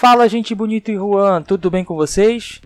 [0.00, 2.60] Fala, gente bonita e Juan, tudo bem com vocês?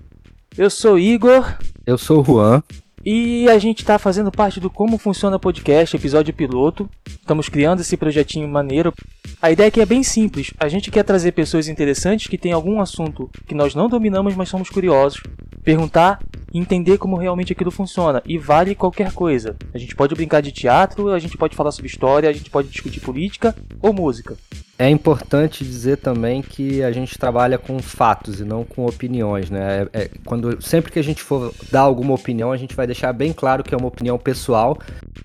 [0.54, 1.56] Eu sou Igor.
[1.86, 2.62] Eu sou o Juan.
[3.02, 6.90] E a gente está fazendo parte do Como Funciona Podcast, episódio piloto.
[7.08, 8.92] Estamos criando esse projetinho maneiro.
[9.40, 10.52] A ideia aqui é bem simples.
[10.60, 14.50] A gente quer trazer pessoas interessantes que têm algum assunto que nós não dominamos, mas
[14.50, 15.22] somos curiosos.
[15.64, 16.20] Perguntar
[16.52, 18.22] e entender como realmente aquilo funciona.
[18.26, 19.56] E vale qualquer coisa.
[19.72, 22.68] A gente pode brincar de teatro, a gente pode falar sobre história, a gente pode
[22.68, 24.36] discutir política ou música.
[24.82, 29.86] É importante dizer também que a gente trabalha com fatos e não com opiniões, né?
[29.92, 33.12] É, é, quando, sempre que a gente for dar alguma opinião, a gente vai deixar
[33.12, 34.76] bem claro que é uma opinião pessoal,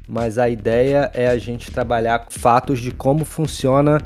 [0.08, 4.00] mas a ideia é a gente trabalhar com fatos de como funciona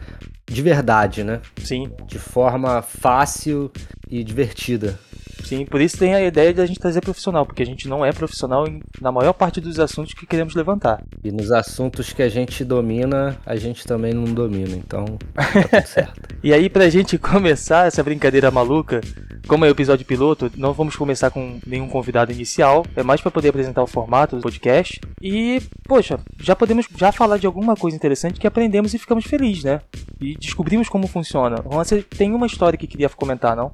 [0.49, 1.41] de verdade, né?
[1.61, 1.91] Sim.
[2.07, 3.69] De forma fácil
[4.09, 4.97] e divertida.
[5.43, 8.05] Sim, por isso tem a ideia de a gente trazer profissional, porque a gente não
[8.05, 11.03] é profissional em, na maior parte dos assuntos que queremos levantar.
[11.23, 15.87] E nos assuntos que a gente domina, a gente também não domina, então tá tudo
[15.87, 16.35] certo.
[16.43, 19.01] e aí, pra gente começar essa brincadeira maluca,
[19.47, 23.31] como é o episódio piloto, não vamos começar com nenhum convidado inicial, é mais para
[23.31, 24.99] poder apresentar o formato do podcast.
[25.21, 29.63] E, poxa, já podemos já falar de alguma coisa interessante que aprendemos e ficamos felizes,
[29.63, 29.81] né?
[30.19, 31.57] E descobrimos como funciona.
[31.65, 33.71] Você tem uma história que queria comentar, não?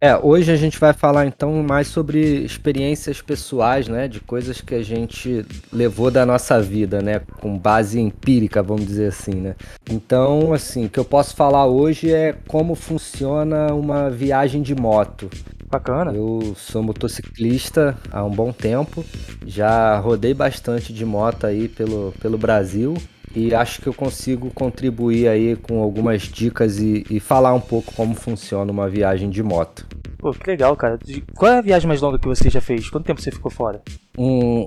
[0.00, 4.74] É, hoje a gente vai falar então mais sobre experiências pessoais, né, de coisas que
[4.74, 9.54] a gente levou da nossa vida, né, com base empírica, vamos dizer assim, né.
[9.90, 15.30] Então, assim, o que eu posso falar hoje é como funciona uma viagem de moto.
[15.68, 16.12] Bacana.
[16.12, 19.04] Eu sou motociclista há um bom tempo,
[19.44, 22.96] já rodei bastante de moto aí pelo, pelo Brasil
[23.36, 27.92] e acho que eu consigo contribuir aí com algumas dicas e, e, falar um pouco
[27.94, 29.86] como funciona uma viagem de moto.
[30.18, 30.98] Pô, que legal, cara.
[31.34, 32.88] Qual é a viagem mais longa que você já fez?
[32.88, 33.82] Quanto tempo você ficou fora?
[34.18, 34.66] Um,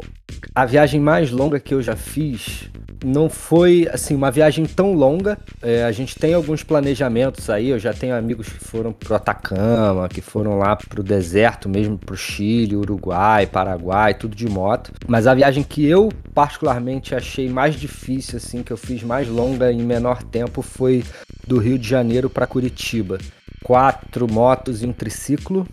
[0.54, 2.70] a viagem mais longa que eu já fiz
[3.04, 5.38] não foi assim uma viagem tão longa.
[5.62, 7.70] É, a gente tem alguns planejamentos aí.
[7.70, 12.16] Eu já tenho amigos que foram pro Atacama, que foram lá pro deserto mesmo, pro
[12.16, 14.92] Chile, Uruguai, Paraguai, tudo de moto.
[15.08, 19.72] Mas a viagem que eu particularmente achei mais difícil, assim, que eu fiz mais longa
[19.72, 21.04] em menor tempo, foi
[21.48, 23.18] do Rio de Janeiro para Curitiba.
[23.64, 25.68] Quatro motos e um triciclo.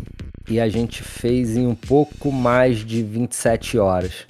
[0.49, 4.27] E a gente fez em um pouco mais de 27 horas.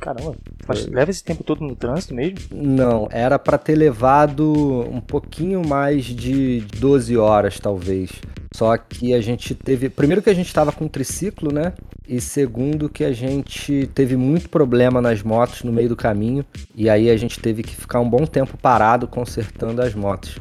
[0.00, 2.38] Caramba, faz, leva esse tempo todo no trânsito mesmo?
[2.52, 4.52] Não, era para ter levado
[4.90, 8.10] um pouquinho mais de 12 horas, talvez.
[8.54, 9.88] Só que a gente teve.
[9.88, 11.72] Primeiro que a gente estava com um triciclo, né?
[12.06, 16.44] E segundo que a gente teve muito problema nas motos no meio do caminho.
[16.74, 20.38] E aí a gente teve que ficar um bom tempo parado consertando as motos.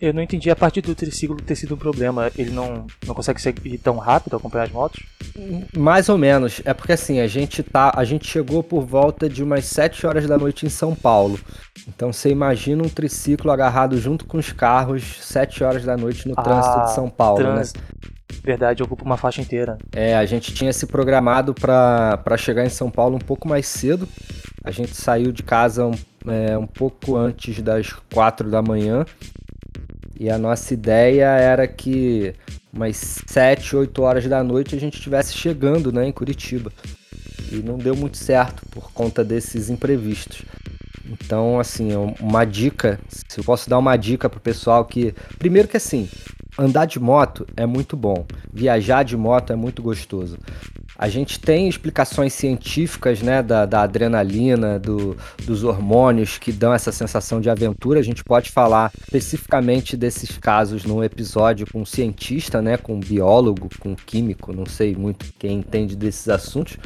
[0.00, 2.30] Eu não entendi a parte do triciclo ter sido um problema.
[2.36, 5.02] Ele não, não consegue ir tão rápido acompanhar as motos?
[5.76, 6.62] Mais ou menos.
[6.64, 7.92] É porque assim, a gente tá.
[7.96, 11.38] A gente chegou por volta de umas 7 horas da noite em São Paulo.
[11.88, 16.34] Então você imagina um triciclo agarrado junto com os carros 7 horas da noite no
[16.36, 17.52] ah, trânsito de São Paulo, né?
[17.54, 17.80] trânsito.
[17.80, 18.10] né?
[18.44, 19.78] Verdade, ocupa uma faixa inteira.
[19.92, 24.08] É, a gente tinha se programado para chegar em São Paulo um pouco mais cedo.
[24.62, 25.94] A gente saiu de casa um,
[26.26, 29.04] é, um pouco antes das 4 da manhã
[30.18, 32.34] e a nossa ideia era que
[32.72, 36.72] umas 7, 8 horas da noite a gente estivesse chegando né, em Curitiba.
[37.52, 40.42] E não deu muito certo por conta desses imprevistos.
[41.08, 41.90] Então, assim,
[42.20, 45.14] uma dica, se eu posso dar uma dica pro pessoal que.
[45.38, 46.08] Primeiro que assim,
[46.58, 48.26] andar de moto é muito bom.
[48.52, 50.36] Viajar de moto é muito gostoso.
[50.98, 55.16] A gente tem explicações científicas né, da, da adrenalina, do,
[55.46, 58.00] dos hormônios que dão essa sensação de aventura.
[58.00, 63.00] A gente pode falar especificamente desses casos num episódio com um cientista, né, com um
[63.00, 66.76] biólogo, com um químico, não sei muito quem entende desses assuntos.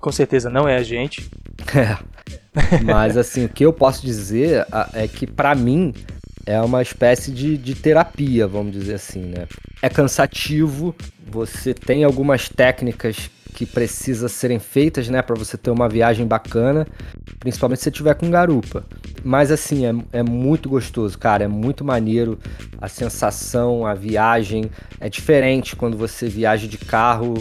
[0.00, 1.28] Com certeza não é a gente.
[1.74, 2.82] É.
[2.82, 5.92] Mas assim, o que eu posso dizer é que para mim
[6.46, 9.46] é uma espécie de, de terapia, vamos dizer assim, né?
[9.82, 10.96] É cansativo,
[11.30, 16.86] você tem algumas técnicas que precisa serem feitas, né, para você ter uma viagem bacana,
[17.40, 18.84] principalmente se você tiver com garupa.
[19.24, 22.38] Mas assim, é, é muito gostoso, cara, é muito maneiro
[22.80, 24.70] a sensação, a viagem,
[25.00, 27.34] é diferente quando você viaja de carro,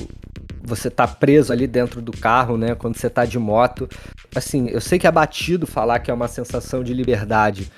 [0.64, 2.74] você tá preso ali dentro do carro, né?
[2.74, 3.88] Quando você tá de moto.
[4.36, 7.72] Assim, eu sei que é batido falar que é uma sensação de liberdade,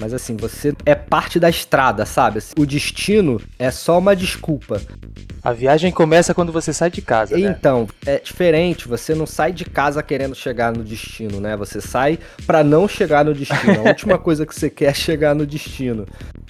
[0.00, 2.38] mas assim, você é parte da estrada, sabe?
[2.58, 4.80] O destino é só uma desculpa.
[5.42, 7.56] A viagem começa quando você sai de casa, né?
[7.58, 11.56] Então, é diferente, você não sai de casa querendo chegar no destino, né?
[11.56, 13.80] Você sai para não chegar no destino.
[13.80, 16.06] A última coisa que você quer é chegar no destino.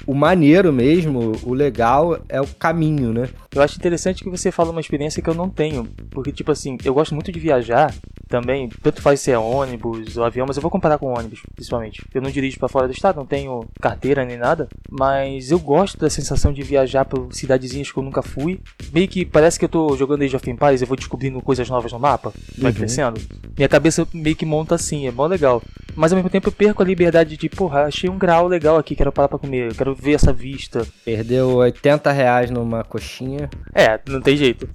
[0.06, 3.28] O maneiro mesmo, o legal é o caminho, né?
[3.54, 6.76] Eu acho interessante que você fala uma experiência que eu não tenho, porque tipo assim,
[6.84, 7.94] eu gosto muito de viajar
[8.28, 12.04] também, tanto faz se é ônibus ou avião, mas eu vou comparar com ônibus, principalmente.
[12.12, 15.98] Eu não dirijo para fora do estado, não tenho carteira nem nada, mas eu gosto
[15.98, 18.60] da sensação de viajar por cidadezinhas que eu nunca fui.
[18.92, 21.92] Meio que parece que eu tô jogando Age of Empires, eu vou descobrindo coisas novas
[21.92, 22.76] no mapa, vai uhum.
[22.76, 23.20] crescendo.
[23.56, 25.62] Minha cabeça meio que monta assim, é mó legal.
[25.94, 28.94] Mas ao mesmo tempo eu perco a liberdade de, porra, achei um grau legal aqui,
[28.94, 30.86] quero parar pra comer, quero ver essa vista.
[31.04, 33.50] Perdeu 80 reais numa coxinha.
[33.74, 34.68] É, não tem jeito.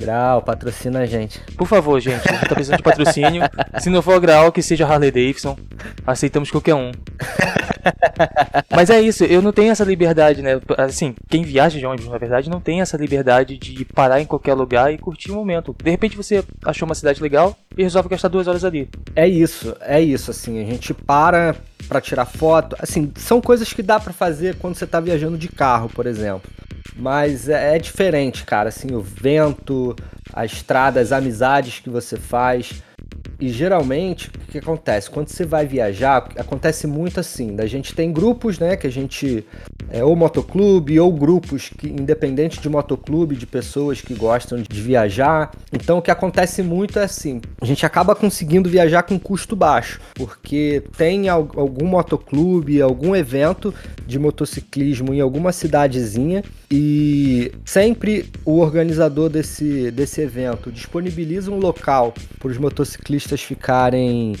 [0.00, 1.38] Grau, patrocina a gente.
[1.56, 3.42] Por favor, gente, a gente tá precisando de patrocínio.
[3.78, 5.56] Se não for grau, que seja Harley Davidson.
[6.06, 6.90] Aceitamos qualquer um.
[8.74, 10.60] Mas é isso, eu não tenho essa liberdade, né?
[10.76, 14.54] Assim, quem viaja de ônibus, na verdade, não tem essa liberdade de parar em qualquer
[14.54, 15.74] lugar e curtir o momento.
[15.82, 18.88] De repente você achou uma cidade legal e resolve gastar duas horas ali.
[19.14, 21.54] É isso, é isso, assim, a gente para
[21.88, 22.76] para tirar foto.
[22.78, 26.48] Assim, são coisas que dá para fazer quando você tá viajando de carro, por exemplo.
[26.94, 29.96] Mas é, é diferente, cara, assim, o vento,
[30.32, 32.82] a estrada, as amizades que você faz.
[33.40, 35.08] E geralmente, o que acontece?
[35.08, 37.56] Quando você vai viajar, acontece muito assim.
[37.58, 39.46] A gente tem grupos, né, que a gente
[39.90, 45.50] é, ou motoclube ou grupos que independente de motoclube, de pessoas que gostam de viajar.
[45.72, 50.00] Então o que acontece muito é assim, a gente acaba conseguindo viajar com custo baixo,
[50.14, 53.74] porque tem algum motoclube, algum evento
[54.06, 62.14] de motociclismo em alguma cidadezinha e sempre o organizador desse, desse evento disponibiliza um local
[62.38, 64.36] para os motociclistas ficarem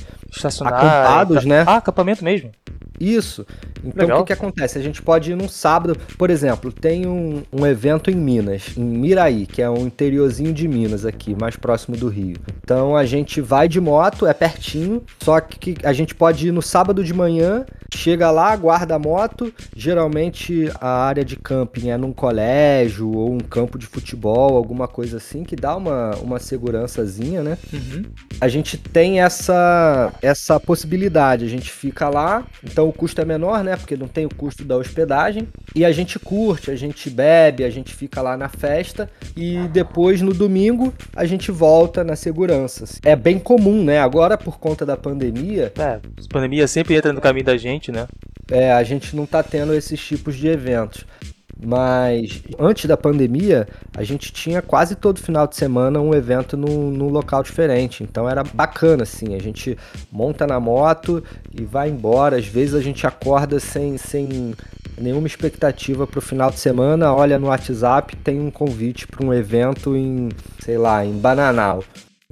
[0.60, 1.64] acampados, né?
[1.66, 2.52] Ah, acampamento mesmo.
[3.00, 3.46] Isso.
[3.82, 4.20] Então Legal.
[4.20, 4.78] o que, que acontece?
[4.78, 8.84] A gente pode ir num sábado, por exemplo, tem um, um evento em Minas, em
[8.84, 12.36] Miraí, que é um interiorzinho de Minas aqui, mais próximo do Rio.
[12.62, 16.60] Então a gente vai de moto, é pertinho, só que a gente pode ir no
[16.60, 17.64] sábado de manhã,
[17.94, 19.52] chega lá, guarda a moto.
[19.74, 25.16] Geralmente a área de camping é num colégio ou um campo de futebol, alguma coisa
[25.16, 27.58] assim, que dá uma, uma segurançazinha, né?
[27.72, 28.02] Uhum.
[28.40, 33.62] A gente tem essa, essa possibilidade, a gente fica lá, então o custo é menor,
[33.62, 33.76] né?
[33.76, 35.48] Porque não tem o custo da hospedagem.
[35.74, 39.10] E a gente curte, a gente bebe, a gente fica lá na festa.
[39.36, 42.84] E depois, no domingo, a gente volta na segurança.
[43.04, 44.00] É bem comum, né?
[44.00, 45.72] Agora, por conta da pandemia.
[45.78, 48.08] É, pandemia sempre entra no caminho da gente, né?
[48.50, 51.04] É, a gente não tá tendo esses tipos de eventos.
[51.62, 56.90] Mas antes da pandemia, a gente tinha quase todo final de semana um evento num,
[56.90, 58.02] num, local diferente.
[58.02, 59.34] Então era bacana, assim.
[59.34, 59.76] A gente
[60.10, 61.22] monta na moto
[61.54, 62.36] e vai embora.
[62.36, 64.54] Às vezes a gente acorda sem, sem
[64.98, 67.12] nenhuma expectativa para o final de semana.
[67.12, 70.30] Olha no WhatsApp, tem um convite para um evento em,
[70.60, 71.84] sei lá, em Bananal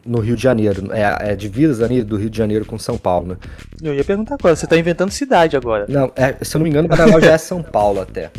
[0.09, 0.91] no Rio de Janeiro.
[0.93, 3.37] É, é divisa do Rio de Janeiro com São Paulo, né?
[3.83, 5.87] Eu ia perguntar agora, você está inventando cidade agora.
[5.89, 8.31] Não, é, se eu não me engano, Bananal já é São Paulo até.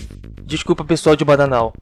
[0.43, 1.73] Desculpa, pessoal de Bananal.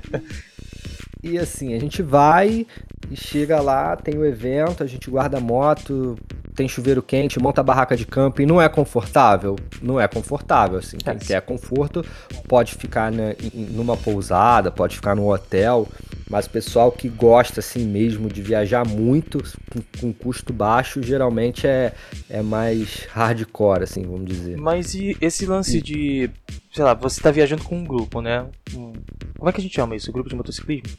[1.22, 2.66] e assim, a gente vai
[3.10, 6.16] e chega lá, tem o evento, a gente guarda a moto,
[6.56, 9.56] tem chuveiro quente, monta a barraca de camping, não é confortável?
[9.82, 10.96] Não é confortável, assim.
[10.96, 11.16] Quem é.
[11.16, 12.04] quer conforto
[12.48, 15.86] pode ficar né, numa pousada, pode ficar no hotel,
[16.30, 21.66] mas o pessoal que gosta assim mesmo de viajar muito com, com, custo baixo, geralmente
[21.66, 21.92] é,
[22.30, 24.56] é mais hardcore, assim, vamos dizer.
[24.56, 25.82] Mas e esse lance e...
[25.82, 26.30] de,
[26.72, 28.46] sei lá, você tá viajando com um grupo, né?
[28.74, 28.94] Um,
[29.36, 30.10] como é que a gente chama isso?
[30.10, 30.96] Grupo de motociclismo?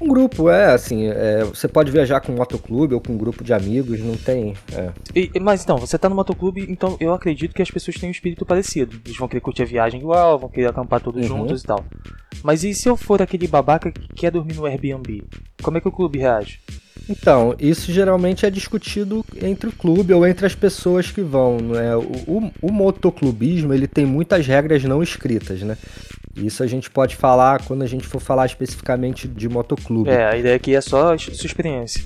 [0.00, 3.44] Um grupo, é, assim, é, você pode viajar com um motoclube ou com um grupo
[3.44, 4.54] de amigos, não tem.
[4.72, 4.90] É.
[5.14, 8.12] E, mas então, você tá no motoclube, então eu acredito que as pessoas têm um
[8.12, 9.00] espírito parecido.
[9.04, 11.38] Eles vão querer curtir a viagem igual, vão querer acampar todos uhum.
[11.38, 11.84] juntos e tal.
[12.42, 15.24] Mas e se eu for aquele babaca que quer dormir no Airbnb?
[15.62, 16.60] Como é que o clube reage?
[17.08, 21.58] Então, isso geralmente é discutido entre o clube ou entre as pessoas que vão.
[21.58, 21.94] Né?
[21.96, 25.76] O, o, o motoclubismo ele tem muitas regras não escritas, né?
[26.36, 30.10] Isso a gente pode falar quando a gente for falar especificamente de motoclube.
[30.10, 32.04] É, a ideia aqui é só sua experiência.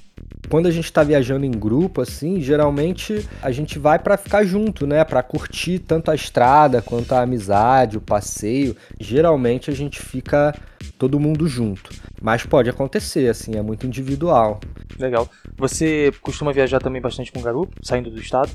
[0.48, 4.86] Quando a gente está viajando em grupo, assim, geralmente a gente vai para ficar junto,
[4.86, 5.04] né?
[5.04, 8.76] Para curtir tanto a estrada quanto a amizade, o passeio.
[8.98, 10.54] Geralmente a gente fica
[10.98, 11.90] todo mundo junto.
[12.20, 14.60] Mas pode acontecer, assim, é muito individual.
[14.98, 15.28] Legal.
[15.56, 18.50] Você costuma viajar também bastante com garupa, saindo do estado?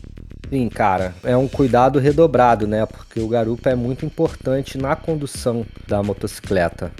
[0.50, 2.86] Sim, cara, é um cuidado redobrado, né?
[2.86, 6.92] Porque o garupa é muito importante na condução da motocicleta.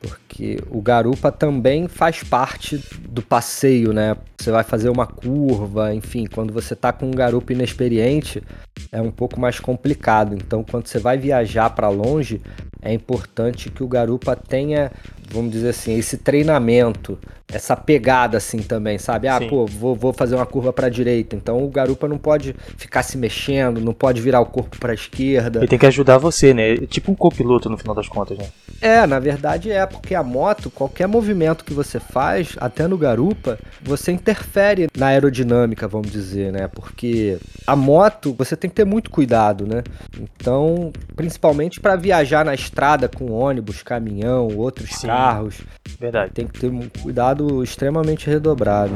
[0.00, 0.23] Porque
[0.70, 4.16] o garupa também faz parte do passeio, né?
[4.38, 8.42] Você vai fazer uma curva, enfim, quando você tá com um garupa inexperiente,
[8.90, 10.34] é um pouco mais complicado.
[10.34, 12.42] Então, quando você vai viajar para longe,
[12.82, 14.90] é importante que o garupa tenha
[15.30, 17.18] vamos dizer assim, esse treinamento,
[17.52, 19.28] essa pegada assim também, sabe?
[19.28, 19.48] Ah, Sim.
[19.48, 23.16] pô, vou, vou fazer uma curva para direita, então o garupa não pode ficar se
[23.16, 25.60] mexendo, não pode virar o corpo para esquerda.
[25.60, 26.74] Ele tem que ajudar você, né?
[26.74, 28.46] É tipo um copiloto no final das contas, né?
[28.80, 33.58] É, na verdade é, porque a moto, qualquer movimento que você faz, até no garupa,
[33.82, 36.68] você interfere na aerodinâmica, vamos dizer, né?
[36.68, 39.82] Porque a moto, você tem que ter muito cuidado, né?
[40.18, 45.62] Então, principalmente para viajar na estrada com ônibus, caminhão, outros Sim, carros.
[46.00, 46.32] Verdade.
[46.32, 48.94] Tem que ter um cuidado extremamente redobrado.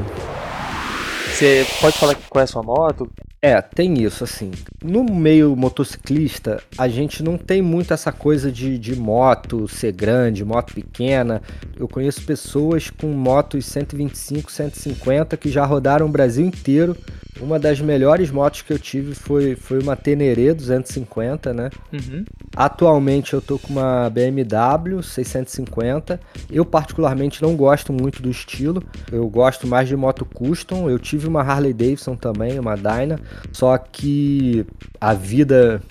[1.38, 3.08] Você pode falar qual é a sua moto?
[3.40, 4.50] É, tem isso, assim.
[4.82, 10.44] No meio motociclista, a gente não tem muito essa coisa de, de moto ser grande,
[10.44, 11.40] moto pequena.
[11.76, 16.96] Eu conheço pessoas com motos 125, 150 que já rodaram o Brasil inteiro
[17.40, 21.70] uma das melhores motos que eu tive foi, foi uma Teneré 250, né?
[21.92, 22.24] Uhum.
[22.56, 26.20] Atualmente eu tô com uma BMW 650.
[26.50, 28.82] Eu particularmente não gosto muito do estilo.
[29.10, 30.90] Eu gosto mais de moto custom.
[30.90, 33.20] Eu tive uma Harley Davidson também, uma Dyna.
[33.52, 34.66] Só que
[35.00, 35.82] a vida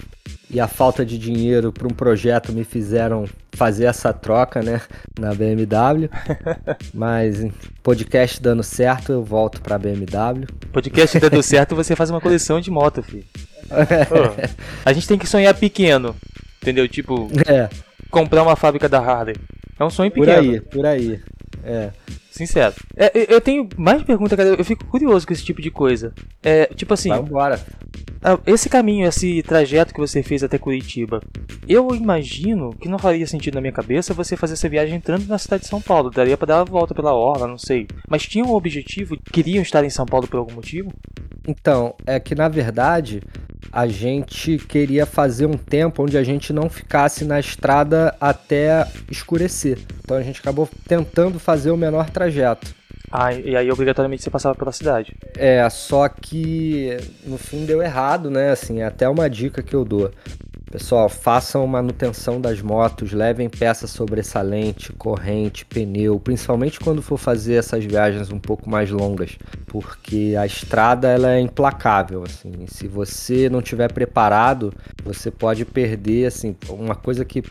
[0.50, 4.82] e a falta de dinheiro para um projeto me fizeram fazer essa troca, né,
[5.20, 6.10] na BMW.
[6.94, 7.46] Mas
[7.84, 10.48] podcast dando certo, eu volto para a BMW.
[10.72, 13.26] Podcast dando certo, você faz uma coleção de moto, filho.
[13.68, 14.48] Pô,
[14.86, 16.16] a gente tem que sonhar pequeno,
[16.62, 16.88] entendeu?
[16.88, 17.68] Tipo, é.
[18.10, 19.36] comprar uma fábrica da Harley.
[19.80, 20.34] É um sonho pequeno.
[20.34, 21.22] Por aí, por aí.
[21.64, 21.92] É.
[22.38, 22.76] Sincero.
[22.96, 24.50] É, eu tenho mais perguntas, cara.
[24.50, 26.14] Eu fico curioso com esse tipo de coisa.
[26.44, 27.10] É, tipo assim.
[27.10, 27.60] Vambora.
[28.46, 31.22] Esse caminho, esse trajeto que você fez até Curitiba,
[31.68, 35.38] eu imagino que não faria sentido na minha cabeça você fazer essa viagem entrando na
[35.38, 36.12] cidade de São Paulo.
[36.12, 37.88] Daria para dar a volta pela orla, não sei.
[38.08, 39.18] Mas tinha um objetivo?
[39.32, 40.92] Queriam estar em São Paulo por algum motivo?
[41.48, 43.22] Então, é que na verdade
[43.72, 49.80] a gente queria fazer um tempo onde a gente não ficasse na estrada até escurecer.
[50.04, 52.27] Então a gente acabou tentando fazer o menor trajeto.
[53.10, 55.16] Ah, e aí obrigatoriamente você passava pela cidade.
[55.36, 58.52] É, só que no fim deu errado, né?
[58.52, 60.12] Assim, é até uma dica que eu dou.
[60.70, 67.86] Pessoal, façam manutenção das motos, levem peça sobressalente, corrente, pneu, principalmente quando for fazer essas
[67.86, 72.52] viagens um pouco mais longas, porque a estrada ela é implacável, assim.
[72.68, 77.42] Se você não tiver preparado, você pode perder, assim, uma coisa que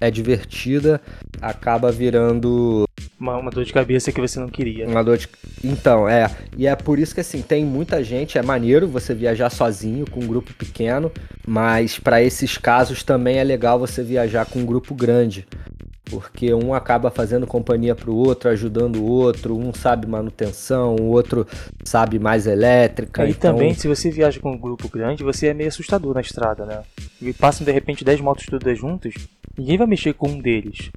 [0.00, 1.00] é divertida
[1.40, 2.85] acaba virando
[3.18, 4.86] uma, uma, dor de cabeça que você não queria.
[4.86, 5.28] Uma dor de...
[5.64, 6.30] Então, é.
[6.56, 8.36] E é por isso que, assim, tem muita gente.
[8.36, 11.10] É maneiro você viajar sozinho, com um grupo pequeno.
[11.46, 15.46] Mas para esses casos também é legal você viajar com um grupo grande.
[16.04, 19.58] Porque um acaba fazendo companhia para o outro, ajudando o outro.
[19.58, 21.46] Um sabe manutenção, o outro
[21.84, 23.26] sabe mais elétrica.
[23.26, 23.54] E então...
[23.54, 26.82] também, se você viaja com um grupo grande, você é meio assustador na estrada, né?
[27.20, 29.14] E passam de repente 10 motos todas juntas,
[29.58, 30.90] ninguém vai mexer com um deles.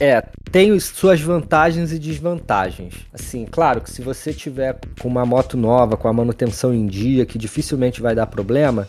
[0.00, 2.94] É, tem suas vantagens e desvantagens.
[3.12, 7.26] Assim, claro que se você tiver com uma moto nova, com a manutenção em dia,
[7.26, 8.88] que dificilmente vai dar problema,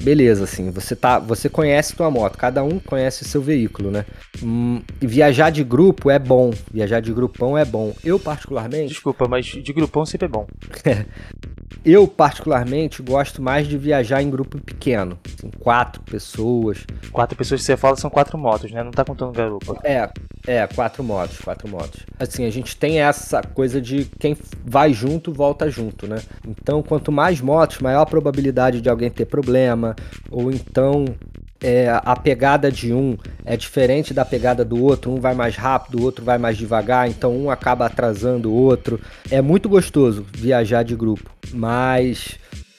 [0.00, 4.04] beleza, assim, você tá, você conhece tua moto, cada um conhece seu veículo, né?
[4.42, 7.94] Hum, viajar de grupo é bom, viajar de grupão é bom.
[8.04, 8.88] Eu particularmente.
[8.88, 10.46] Desculpa, mas de grupão sempre é bom.
[11.84, 15.18] Eu, particularmente, gosto mais de viajar em grupo pequeno.
[15.24, 16.84] Assim, quatro pessoas.
[17.12, 18.82] Quatro pessoas que você fala são quatro motos, né?
[18.82, 19.78] Não tá contando garupa.
[19.84, 20.10] É,
[20.46, 22.04] é, quatro motos, quatro motos.
[22.18, 26.20] Assim, a gente tem essa coisa de quem vai junto, volta junto, né?
[26.46, 29.87] Então, quanto mais motos, maior a probabilidade de alguém ter problema,
[30.30, 31.04] ou então
[31.60, 35.98] é, a pegada de um é diferente da pegada do outro, um vai mais rápido,
[35.98, 39.00] o outro vai mais devagar, então um acaba atrasando o outro.
[39.30, 42.38] É muito gostoso viajar de grupo, mas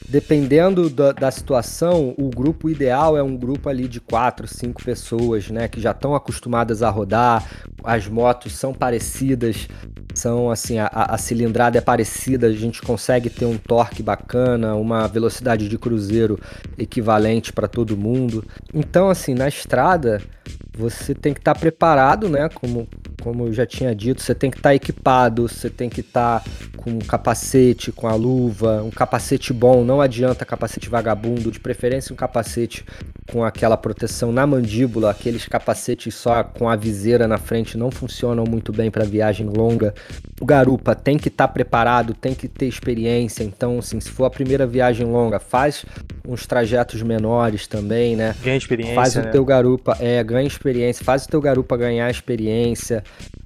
[0.09, 5.49] dependendo da, da, situação, o grupo ideal é um grupo ali de quatro, cinco pessoas,
[5.51, 7.47] né, que já estão acostumadas a rodar,
[7.83, 9.67] as motos são parecidas,
[10.15, 15.07] são assim, a, a, cilindrada é parecida, a gente consegue ter um torque bacana, uma
[15.07, 16.39] velocidade de cruzeiro
[16.77, 18.43] equivalente para todo mundo.
[18.73, 20.21] Então, assim, na estrada,
[20.75, 22.87] você tem que estar tá preparado, né, como
[23.21, 26.39] como eu já tinha dito, você tem que estar tá equipado, você tem que estar
[26.39, 31.59] tá com um capacete, com a luva, um capacete bom, não adianta capacete vagabundo, de
[31.59, 32.85] preferência um capacete
[33.31, 38.43] com aquela proteção na mandíbula, aqueles capacetes só com a viseira na frente não funcionam
[38.43, 39.93] muito bem para viagem longa.
[40.41, 44.25] O garupa tem que estar tá preparado, tem que ter experiência, então assim, se for
[44.25, 45.85] a primeira viagem longa, faz
[46.27, 48.35] uns trajetos menores também, né?
[48.43, 48.95] Ganha experiência.
[48.95, 49.31] Faz o né?
[49.31, 53.03] teu garupa, é, ganha experiência, faz o teu garupa ganhar experiência.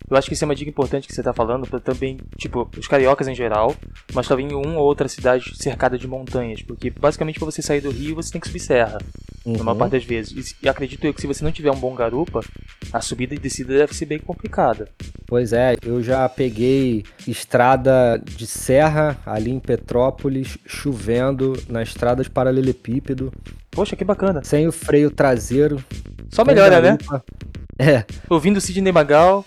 [0.09, 2.69] Eu acho que isso é uma dica importante que você está falando para também, tipo,
[2.77, 3.75] os cariocas em geral,
[4.13, 7.81] mas também em uma ou outra cidade cercada de montanhas, porque basicamente para você sair
[7.81, 8.99] do Rio você tem que subir serra,
[9.45, 9.57] uhum.
[9.57, 10.51] na maior parte das vezes.
[10.51, 12.41] E, e acredito eu que se você não tiver um bom garupa,
[12.91, 14.87] A subida e descida deve ser bem complicada.
[15.25, 22.29] Pois é, eu já peguei estrada de serra ali em Petrópolis, chovendo na estrada de
[22.29, 23.31] paralelepípedo.
[23.71, 24.43] Poxa, que bacana.
[24.43, 25.83] Sem o freio traseiro.
[26.29, 26.97] Só melhora, né?
[27.77, 28.03] É.
[28.29, 29.43] Ouvindo Sidney Magal,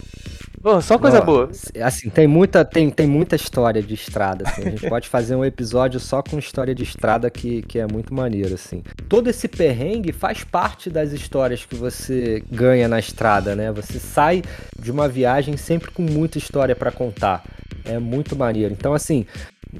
[0.66, 1.49] Pô, só coisa boa.
[1.80, 4.49] Assim, tem muita, tem, tem muita história de estrada.
[4.49, 4.62] Assim.
[4.62, 8.12] A gente pode fazer um episódio só com história de estrada que, que é muito
[8.12, 8.83] maneiro, assim.
[9.09, 13.71] Todo esse perrengue faz parte das histórias que você ganha na estrada, né?
[13.71, 14.42] Você sai
[14.76, 17.45] de uma viagem sempre com muita história para contar.
[17.85, 18.75] É muito maneiro.
[18.76, 19.25] Então, assim,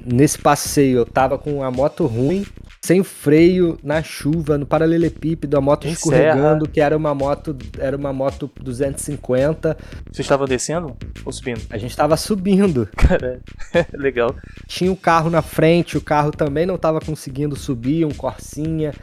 [0.05, 2.45] nesse passeio eu tava com a moto ruim,
[2.81, 6.73] sem freio, na chuva, no paralelepípedo, a moto em escorregando, serra.
[6.73, 9.77] que era uma moto, era uma moto 250.
[10.11, 11.61] Você estava descendo ou subindo?
[11.69, 12.87] A gente estava subindo.
[12.95, 13.41] Cara,
[13.93, 14.35] legal.
[14.67, 18.93] Tinha um carro na frente, o carro também não estava conseguindo subir, um Corsinha.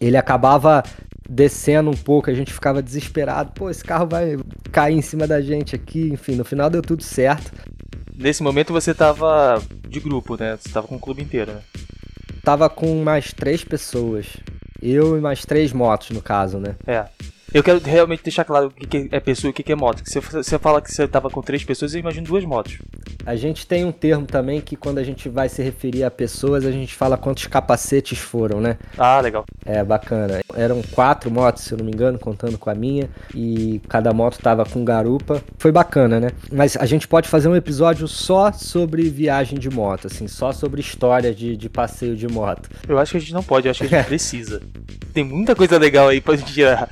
[0.00, 0.82] Ele acabava
[1.28, 3.52] descendo um pouco, a gente ficava desesperado.
[3.52, 4.36] Pô, esse carro vai
[4.70, 6.10] cair em cima da gente aqui.
[6.12, 7.52] Enfim, no final deu tudo certo.
[8.16, 10.56] Nesse momento você estava de grupo, né?
[10.56, 11.60] Você estava com o clube inteiro, né?
[12.42, 14.26] tava com mais três pessoas.
[14.80, 16.74] Eu e mais três motos, no caso, né?
[16.86, 17.06] É.
[17.54, 20.02] Eu quero realmente deixar claro o que é pessoa e o que é moto.
[20.04, 22.78] Se você fala que você tava com três pessoas, eu imagino duas motos.
[23.26, 26.64] A gente tem um termo também que quando a gente vai se referir a pessoas,
[26.64, 28.78] a gente fala quantos capacetes foram, né?
[28.96, 29.44] Ah, legal.
[29.66, 30.40] É, bacana.
[30.54, 33.10] Eram quatro motos, se eu não me engano, contando com a minha.
[33.34, 35.42] E cada moto tava com garupa.
[35.58, 36.30] Foi bacana, né?
[36.50, 40.80] Mas a gente pode fazer um episódio só sobre viagem de moto, assim, só sobre
[40.80, 42.70] história de, de passeio de moto.
[42.88, 44.62] Eu acho que a gente não pode, eu acho que a gente precisa.
[45.12, 46.88] Tem muita coisa legal aí pra gente tirar.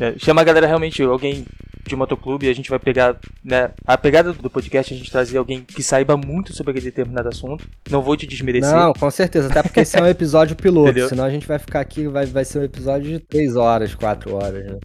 [0.00, 1.44] É, chama a galera realmente, alguém
[1.86, 5.60] de motoclube, a gente vai pegar, né, a pegada do podcast, a gente trazer alguém
[5.60, 7.66] que saiba muito sobre aquele determinado assunto.
[7.90, 8.74] Não vou te desmerecer.
[8.74, 11.80] Não, com certeza, até porque esse é um episódio piloto, senão a gente vai ficar
[11.80, 14.78] aqui, vai, vai ser um episódio de 3 horas, 4 horas, né?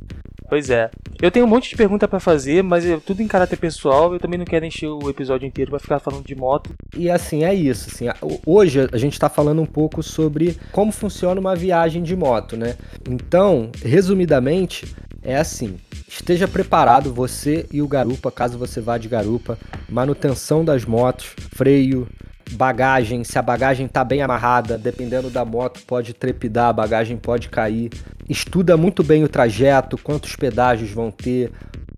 [0.48, 0.90] Pois é.
[1.22, 4.14] Eu tenho um monte de pergunta para fazer, mas é tudo em caráter pessoal.
[4.14, 6.72] Eu também não quero encher o episódio inteiro para ficar falando de moto.
[6.96, 7.90] E assim, é isso.
[7.90, 8.06] Assim,
[8.46, 12.76] hoje a gente está falando um pouco sobre como funciona uma viagem de moto, né?
[13.10, 14.86] Então, resumidamente,
[15.26, 19.58] é assim: esteja preparado você e o garupa, caso você vá de garupa,
[19.90, 22.08] manutenção das motos, freio,
[22.52, 27.50] bagagem, se a bagagem está bem amarrada, dependendo da moto, pode trepidar, a bagagem pode
[27.50, 27.90] cair.
[28.30, 31.52] Estuda muito bem o trajeto, quantos pedágios vão ter,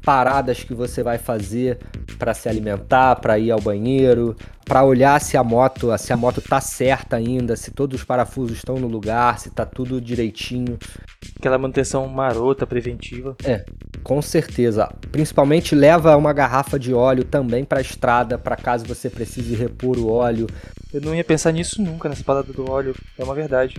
[0.03, 1.79] paradas que você vai fazer
[2.17, 6.41] para se alimentar, para ir ao banheiro, para olhar se a moto, se a moto
[6.41, 10.77] tá certa ainda, se todos os parafusos estão no lugar, se tá tudo direitinho.
[11.37, 13.35] Aquela manutenção marota preventiva.
[13.43, 13.65] É,
[14.03, 14.89] com certeza.
[15.11, 19.97] Principalmente leva uma garrafa de óleo também para a estrada, para caso você precise repor
[19.97, 20.47] o óleo.
[20.93, 23.75] Eu não ia pensar nisso nunca nessa parada do óleo, é uma verdade.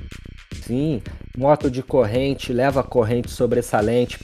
[0.63, 1.03] Sim,
[1.37, 4.19] moto de corrente, leva corrente sobressalente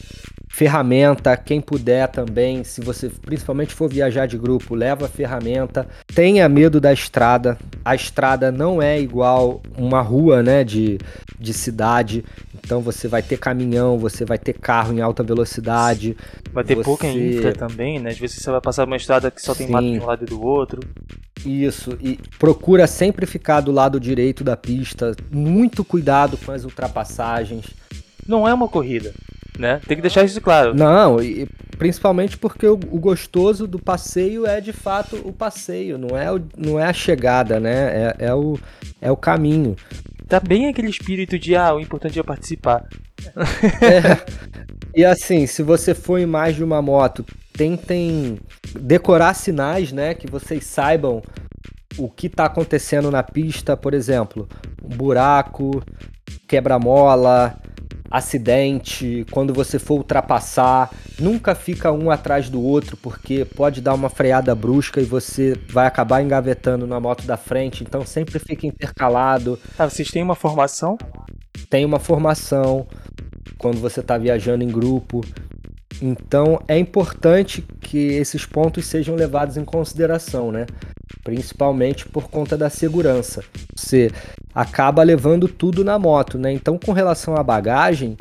[0.54, 5.84] ferramenta, quem puder também, se você principalmente for viajar de grupo, leva ferramenta.
[6.14, 7.58] Tenha medo da estrada.
[7.84, 10.96] A estrada não é igual uma rua, né, de,
[11.40, 12.24] de cidade.
[12.54, 16.16] Então você vai ter caminhão, você vai ter carro em alta velocidade.
[16.52, 16.84] Vai ter você...
[16.84, 18.10] pouca infra também, né?
[18.10, 19.72] Às vezes você vai passar uma estrada que só tem Sim.
[19.72, 20.80] mato de um lado e do outro.
[21.44, 25.16] Isso, e procura sempre ficar do lado direito da pista.
[25.32, 27.66] Muito cuidado com as ultrapassagens.
[28.26, 29.12] Não é uma corrida
[29.58, 29.80] né?
[29.86, 30.74] Tem que deixar isso claro.
[30.74, 31.46] Não, e
[31.78, 36.40] principalmente porque o, o, gostoso do passeio é de fato o passeio, não é, o,
[36.56, 38.14] não é a chegada, né?
[38.18, 38.58] É, é, o,
[39.00, 39.76] é o caminho.
[40.28, 42.84] Tá bem aquele espírito de, ah, o importante é participar.
[43.80, 44.20] É,
[44.94, 48.38] e assim, se você for em mais de uma moto, tentem
[48.78, 50.14] decorar sinais, né?
[50.14, 51.22] Que vocês saibam
[51.96, 54.48] o que está acontecendo na pista, por exemplo,
[54.82, 55.82] um buraco,
[56.46, 57.56] quebra-mola,
[58.10, 64.08] acidente, quando você for ultrapassar, nunca fica um atrás do outro, porque pode dar uma
[64.08, 69.58] freada brusca e você vai acabar engavetando na moto da frente, então sempre fica intercalado.
[69.78, 70.96] Ah, vocês têm uma formação?
[71.68, 72.86] Tem uma formação
[73.58, 75.20] quando você está viajando em grupo.
[76.02, 80.66] Então é importante que esses pontos sejam levados em consideração, né?
[81.22, 83.42] Principalmente por conta da segurança.
[83.74, 84.10] Você
[84.54, 86.52] acaba levando tudo na moto, né?
[86.52, 88.16] Então, com relação à bagagem,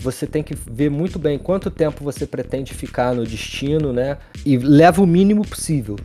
[0.00, 4.18] você tem que ver muito bem quanto tempo você pretende ficar no destino, né?
[4.44, 5.96] E leva o mínimo possível.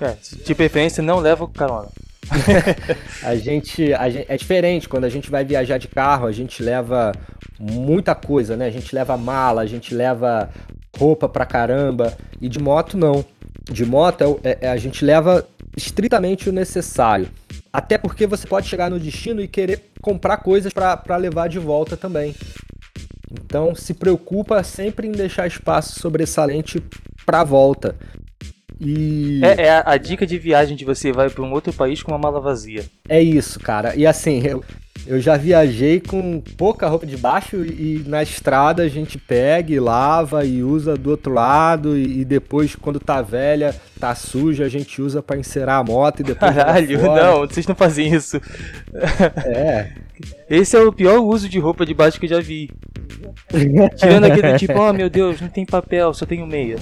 [0.00, 1.88] É, de preferência não leva o carona.
[3.22, 6.62] a, gente, a gente é diferente quando a gente vai viajar de carro, a gente
[6.62, 7.12] leva
[7.58, 8.66] muita coisa, né?
[8.66, 10.48] A gente leva mala, a gente leva
[10.96, 13.24] roupa pra caramba e de moto não.
[13.64, 15.46] De moto é, é, a gente leva
[15.76, 17.28] estritamente o necessário.
[17.72, 21.96] Até porque você pode chegar no destino e querer comprar coisas para levar de volta
[21.96, 22.34] também.
[23.32, 26.82] Então se preocupa sempre em deixar espaço sobressalente
[27.26, 27.96] para volta.
[28.80, 29.40] E...
[29.42, 32.12] É, é a, a, dica de viagem de você vai para um outro país com
[32.12, 32.84] uma mala vazia.
[33.08, 33.94] É isso, cara.
[33.96, 34.64] E assim, eu,
[35.06, 39.78] eu já viajei com pouca roupa de baixo e na estrada a gente pega e
[39.78, 44.68] lava e usa do outro lado e, e depois quando tá velha, tá suja, a
[44.68, 48.40] gente usa para encerar a moto e depois Caralho, não, vocês não fazem isso.
[49.44, 49.92] É.
[50.48, 52.70] Esse é o pior uso de roupa de baixo que eu já vi.
[53.96, 56.76] Tirando aquele tipo, oh meu Deus, não tem papel, só tenho meia.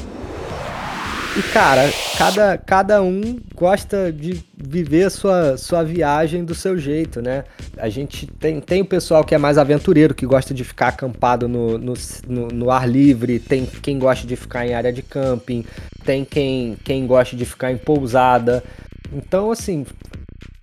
[1.34, 7.22] E cara, cada, cada um gosta de viver a sua, sua viagem do seu jeito,
[7.22, 7.44] né?
[7.78, 11.48] A gente tem, tem o pessoal que é mais aventureiro, que gosta de ficar acampado
[11.48, 11.94] no, no,
[12.28, 15.64] no, no ar livre, tem quem gosta de ficar em área de camping,
[16.04, 18.62] tem quem, quem gosta de ficar em pousada.
[19.10, 19.86] Então, assim,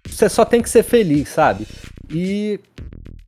[0.07, 1.65] você só tem que ser feliz, sabe?
[2.11, 2.59] E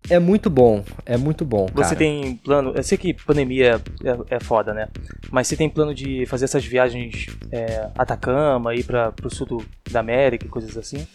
[0.09, 1.67] é muito bom, é muito bom.
[1.73, 1.95] Você cara.
[1.95, 2.73] tem plano.
[2.75, 4.87] Eu sei que pandemia é, é, foda, né?
[5.29, 9.65] Mas você tem plano de fazer essas viagens é, Atacama, ir para pro sul do,
[9.89, 11.07] da América e coisas assim?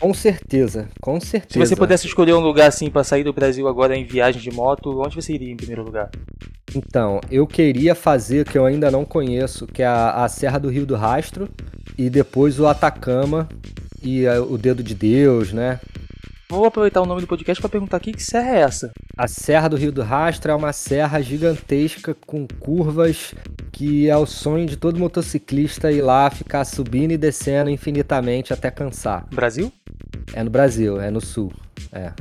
[0.00, 1.52] Com certeza, com certeza.
[1.52, 4.50] Se você pudesse escolher um lugar assim para sair do Brasil agora em viagem de
[4.50, 6.10] moto, onde você iria em primeiro lugar?
[6.74, 10.70] Então, eu queria fazer que eu ainda não conheço, que é a, a Serra do
[10.70, 11.48] Rio do Rastro
[11.98, 13.48] e depois o Atacama
[14.02, 15.78] e a, o Dedo de Deus, né?
[16.50, 18.92] Vou aproveitar o nome do podcast para perguntar aqui que serra é essa?
[19.16, 23.32] A Serra do Rio do Rastro é uma serra gigantesca com curvas
[23.70, 28.68] que é o sonho de todo motociclista ir lá ficar subindo e descendo infinitamente até
[28.68, 29.28] cansar.
[29.32, 29.72] Brasil?
[30.32, 31.52] É no Brasil, é no sul.
[31.92, 32.12] É.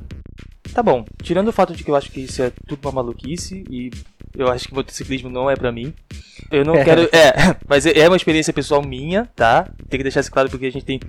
[0.75, 1.05] Tá bom.
[1.23, 3.89] Tirando o fato de que eu acho que isso é tudo uma maluquice e
[4.37, 5.93] eu acho que motociclismo não é para mim.
[6.51, 7.03] Eu não quero.
[7.11, 9.67] É, mas é uma experiência pessoal minha, tá?
[9.89, 10.99] Tem que deixar isso claro porque a gente tem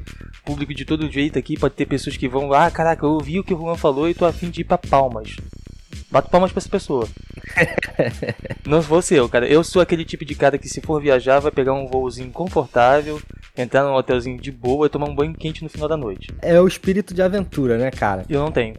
[0.45, 1.59] público de todo jeito aqui.
[1.59, 4.15] Pode ter pessoas que vão, ah, caraca, eu ouvi o que o Juan falou e
[4.15, 5.37] tô afim de ir pra Palmas.
[6.11, 7.07] Bato palmas pra essa pessoa.
[8.67, 9.47] não vou ser eu, cara.
[9.47, 13.21] Eu sou aquele tipo de cara que se for viajar vai pegar um voozinho confortável,
[13.57, 16.29] entrar num hotelzinho de boa e tomar um banho quente no final da noite.
[16.43, 18.25] É o espírito de aventura, né, cara?
[18.29, 18.75] Eu não tenho.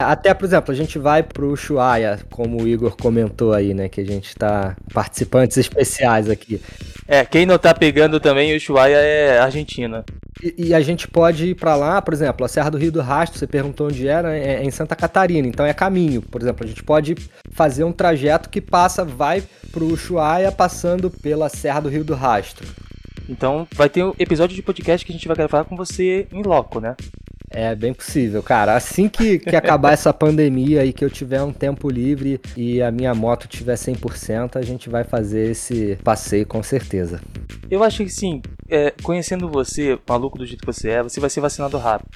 [0.00, 3.86] Até, por exemplo, a gente vai pro Ushuaia, como o Igor comentou aí, né?
[3.86, 6.58] Que a gente tá participantes especiais aqui.
[7.06, 10.02] É, quem não tá pegando também, o Ushuaia é Argentina.
[10.42, 13.02] E, e a gente pode ir para lá, por exemplo, a Serra do Rio do
[13.02, 16.22] Rastro, você perguntou onde era, é, é em Santa Catarina, então é caminho.
[16.22, 17.14] Por exemplo, a gente pode
[17.52, 22.66] fazer um trajeto que passa, vai pro Ushuaia, passando pela Serra do Rio do Rastro.
[23.28, 26.42] Então vai ter um episódio de podcast que a gente vai gravar com você em
[26.42, 26.96] loco, né?
[27.52, 28.76] É bem possível, cara.
[28.76, 32.92] Assim que, que acabar essa pandemia e que eu tiver um tempo livre e a
[32.92, 37.20] minha moto tiver 100%, a gente vai fazer esse passeio com certeza.
[37.68, 41.28] Eu acho que sim, é, conhecendo você, maluco do jeito que você é, você vai
[41.28, 42.08] ser vacinado rápido.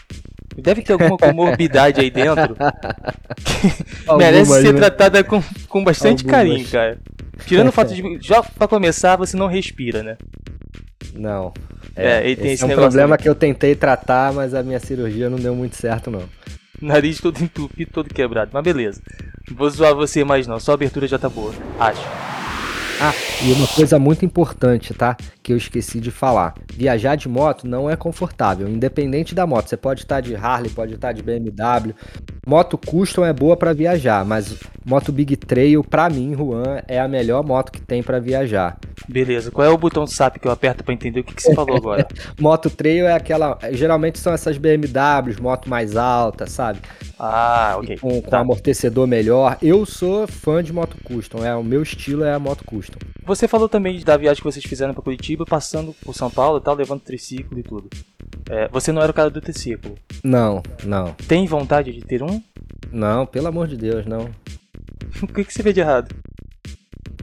[0.57, 2.55] Deve ter alguma comorbidade aí dentro
[3.45, 4.79] que merece ser né?
[4.79, 6.37] tratada com, com bastante Algumas.
[6.37, 7.01] carinho, cara.
[7.45, 10.17] Tirando o fato de, já pra começar, você não respira, né?
[11.13, 11.53] Não.
[11.97, 14.81] É, é, tem esse, esse é um problema que eu tentei tratar, mas a minha
[14.81, 16.25] cirurgia não deu muito certo, não.
[16.81, 18.51] Nariz todo entupido, todo quebrado.
[18.53, 19.01] Mas beleza.
[19.51, 21.53] Vou zoar você mais não, só a abertura já tá boa.
[21.79, 22.03] Acho.
[23.01, 25.17] Ah, e uma coisa muito importante, tá?
[25.45, 26.55] Que eu esqueci de falar.
[26.73, 29.69] Viajar de moto não é confortável, independente da moto.
[29.69, 31.95] Você pode estar de Harley, pode estar de BMW.
[32.47, 37.07] Moto custom é boa para viajar, mas moto Big Trail, pra mim, Juan, é a
[37.07, 38.79] melhor moto que tem para viajar.
[39.07, 39.51] Beleza.
[39.51, 41.77] Qual é o botão SAP que eu aperto para entender o que, que você falou
[41.77, 42.07] agora?
[42.41, 43.59] moto Trail é aquela.
[43.73, 46.81] Geralmente são essas BMWs, moto mais alta, sabe?
[47.19, 47.99] Ah, ok.
[47.99, 48.41] Com, com tá.
[48.41, 49.57] amortecedor melhor.
[49.63, 51.45] Eu sou fã de moto custom.
[51.45, 52.99] É, o meu estilo é a moto custom.
[53.25, 56.61] Você falou também da viagem que vocês fizeram para Curitiba, passando por São Paulo e
[56.61, 57.89] tal, levando triciclo e tudo.
[58.49, 59.97] É, você não era o cara do triciclo?
[60.23, 61.15] Não, não.
[61.27, 62.41] Tem vontade de ter um?
[62.93, 64.31] Não, pelo amor de Deus, não.
[65.23, 66.15] o que, que você vê de errado?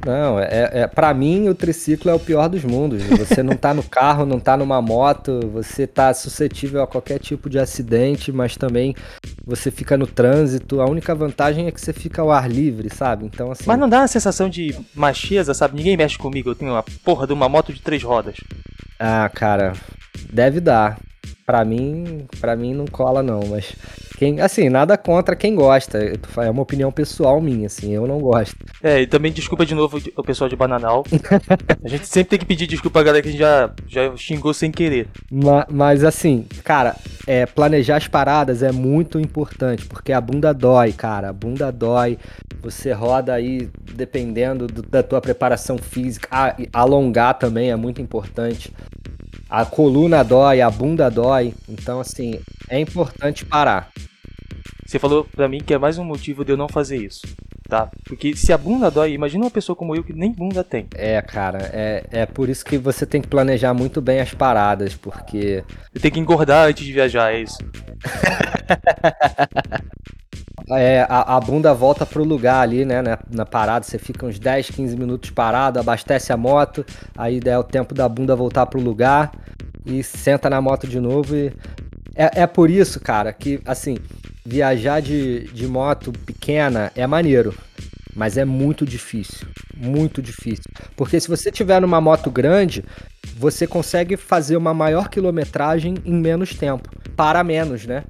[0.05, 3.03] Não, é, é para mim o triciclo é o pior dos mundos.
[3.03, 7.49] Você não tá no carro, não tá numa moto, você tá suscetível a qualquer tipo
[7.49, 8.95] de acidente, mas também
[9.45, 10.81] você fica no trânsito.
[10.81, 13.25] A única vantagem é que você fica ao ar livre, sabe?
[13.25, 13.65] Então assim.
[13.67, 15.75] Mas não dá uma sensação de macheza, sabe?
[15.75, 18.35] Ninguém mexe comigo, eu tenho uma porra de uma moto de três rodas.
[18.99, 19.73] Ah, cara,
[20.31, 20.97] deve dar.
[21.51, 23.75] Pra mim, para mim não cola não, mas
[24.17, 25.97] quem, assim, nada contra quem gosta.
[26.37, 28.55] É uma opinião pessoal minha, assim, eu não gosto.
[28.81, 31.03] É, e também desculpa de novo o pessoal de Bananal.
[31.83, 34.53] a gente sempre tem que pedir desculpa a galera que a gente já, já xingou
[34.53, 35.09] sem querer.
[35.29, 36.95] Mas, mas assim, cara,
[37.27, 41.31] é, planejar as paradas é muito importante, porque a bunda dói, cara.
[41.31, 42.17] A bunda dói.
[42.61, 46.29] Você roda aí, dependendo do, da tua preparação física.
[46.31, 48.71] Ah, alongar também é muito importante.
[49.49, 51.53] A coluna dói, a bunda dói.
[51.67, 52.39] Então, assim,
[52.69, 53.91] é importante parar.
[54.85, 57.21] Você falou para mim que é mais um motivo de eu não fazer isso.
[57.71, 57.89] Tá?
[58.03, 60.87] Porque se a bunda dói, imagina uma pessoa como eu que nem bunda tem.
[60.93, 64.93] É, cara, é, é por isso que você tem que planejar muito bem as paradas,
[64.93, 65.63] porque.
[66.01, 67.57] Tenho que engordar antes de viajar, é isso.
[70.73, 74.39] É, a, a, bunda volta pro lugar ali, né, na, na, parada, você fica uns
[74.39, 76.85] 10, 15 minutos parado, abastece a moto,
[77.17, 79.31] aí é o tempo da bunda voltar pro lugar
[79.85, 81.51] e senta na moto de novo e...
[82.15, 83.97] É, é por isso, cara, que, assim,
[84.45, 87.55] viajar de, de moto pequena é maneiro,
[88.15, 90.65] mas é muito difícil, muito difícil.
[90.95, 92.83] Porque se você tiver numa moto grande,
[93.35, 98.03] você consegue fazer uma maior quilometragem em menos tempo, para menos, né?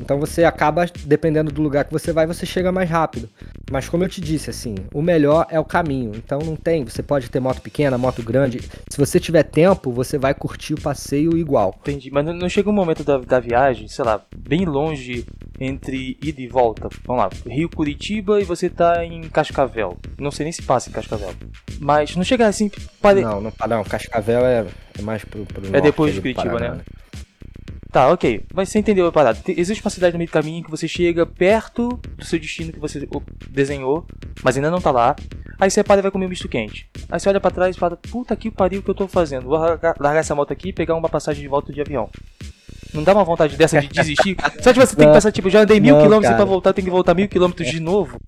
[0.00, 3.28] Então você acaba, dependendo do lugar que você vai, você chega mais rápido.
[3.70, 6.12] Mas como eu te disse, assim, o melhor é o caminho.
[6.14, 8.60] Então não tem, você pode ter moto pequena, moto grande.
[8.88, 11.74] Se você tiver tempo, você vai curtir o passeio igual.
[11.80, 15.26] Entendi, mas não chega um momento da, da viagem, sei lá, bem longe
[15.60, 16.88] entre ida e volta.
[17.04, 19.96] Vamos lá, Rio Curitiba e você tá em Cascavel.
[20.18, 21.32] Não sei nem se passa em Cascavel.
[21.80, 22.70] Mas não chega assim.
[23.00, 23.22] Pare...
[23.22, 24.66] Não, não, não, Cascavel é,
[24.98, 26.76] é mais pro, pro É depois de Curitiba, Paraná, né?
[26.76, 26.97] né?
[27.90, 28.44] Tá, ok.
[28.52, 29.38] Mas você entendeu a parada.
[29.48, 32.78] Existe uma cidade no meio do caminho que você chega perto do seu destino que
[32.78, 33.08] você
[33.48, 34.06] desenhou,
[34.42, 35.16] mas ainda não tá lá.
[35.58, 36.88] Aí você para e vai comer um misto quente.
[37.10, 39.44] Aí você olha para trás e fala, puta que pariu que eu tô fazendo.
[39.44, 42.10] Vou largar, largar, essa moto aqui e pegar uma passagem de volta de avião.
[42.92, 44.36] Não dá uma vontade dessa de desistir?
[44.60, 46.84] Só que você tem que pensar, tipo, já andei mil não, quilômetros para voltar, tem
[46.84, 48.20] que voltar mil quilômetros de novo.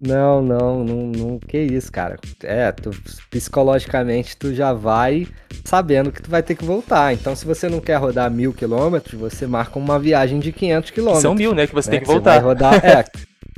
[0.00, 2.18] Não, não, não, não, que isso, cara.
[2.44, 2.90] É, tu,
[3.30, 5.26] psicologicamente tu já vai
[5.64, 7.12] sabendo que tu vai ter que voltar.
[7.12, 11.22] Então, se você não quer rodar mil quilômetros, você marca uma viagem de 500 quilômetros.
[11.22, 11.96] São mil, né, que você né?
[11.96, 12.34] tem que voltar.
[12.34, 13.04] Você vai rodar, é,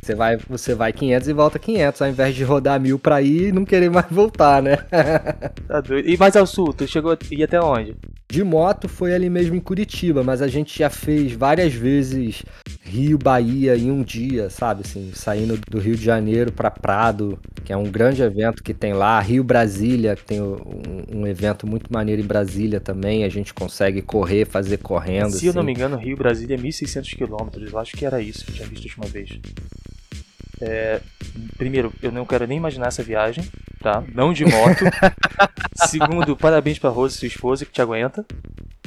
[0.01, 3.49] você vai, você vai 500 e volta 500, ao invés de rodar mil pra ir
[3.49, 4.77] e não querer mais voltar, né?
[5.67, 6.09] tá doido.
[6.09, 7.95] E mais ao sul, tu chegou e até onde?
[8.31, 12.43] De moto foi ali mesmo em Curitiba, mas a gente já fez várias vezes
[12.81, 14.83] Rio, Bahia em um dia, sabe?
[14.85, 18.93] Assim, saindo do Rio de Janeiro para Prado, que é um grande evento que tem
[18.93, 19.19] lá.
[19.19, 20.55] Rio, Brasília, que tem um,
[21.13, 23.25] um, evento muito maneiro em Brasília também.
[23.25, 25.31] A gente consegue correr, fazer correndo.
[25.31, 25.47] Se assim.
[25.47, 25.65] eu não assim.
[25.65, 27.73] me engano, Rio, Brasília é 1.600 quilômetros.
[27.73, 29.29] Eu acho que era isso que eu tinha visto a última vez.
[30.61, 31.01] É,
[31.57, 33.43] primeiro, eu não quero nem imaginar essa viagem,
[33.81, 34.03] tá?
[34.13, 34.85] Não de moto.
[35.87, 38.25] Segundo, parabéns pra Rose, sua esposa, que te aguenta.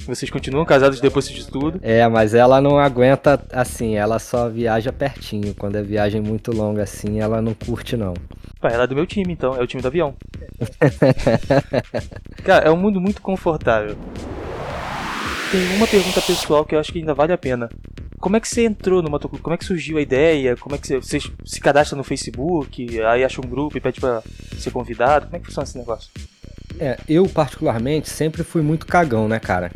[0.06, 1.80] Vocês continuam casados depois de tudo.
[1.82, 5.54] É, mas ela não aguenta assim, ela só viaja pertinho.
[5.54, 8.14] Quando é viagem muito longa assim, ela não curte não.
[8.60, 10.14] Pá, ela é do meu time então, é o time do avião.
[12.44, 13.96] Cara, é um mundo muito confortável.
[15.50, 17.70] Tem uma pergunta pessoal que eu acho que ainda vale a pena.
[18.24, 19.42] Como é que você entrou no motoclube?
[19.42, 20.56] Como é que surgiu a ideia?
[20.56, 24.00] Como é que você, você se cadastra no Facebook, aí acha um grupo e pede
[24.00, 24.22] pra
[24.56, 25.26] ser convidado?
[25.26, 26.10] Como é que funciona esse negócio?
[26.80, 29.70] É, eu particularmente sempre fui muito cagão, né, cara?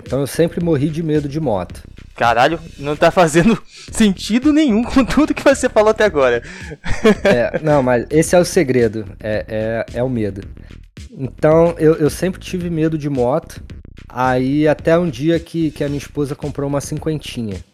[0.00, 1.84] Então eu sempre morri de medo de moto.
[2.16, 3.56] Caralho, não tá fazendo
[3.92, 6.42] sentido nenhum com tudo que você falou até agora.
[7.22, 10.40] É, não, mas esse é o segredo, é, é, é o medo.
[11.12, 13.62] Então eu, eu sempre tive medo de moto.
[14.08, 17.67] Aí até um dia que, que a minha esposa comprou uma cinquentinha.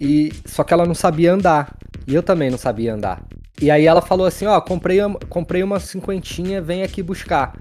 [0.00, 1.76] E só que ela não sabia andar.
[2.06, 3.22] E eu também não sabia andar.
[3.60, 7.54] E aí ela falou assim, ó, comprei, comprei uma cinquentinha, vem aqui buscar.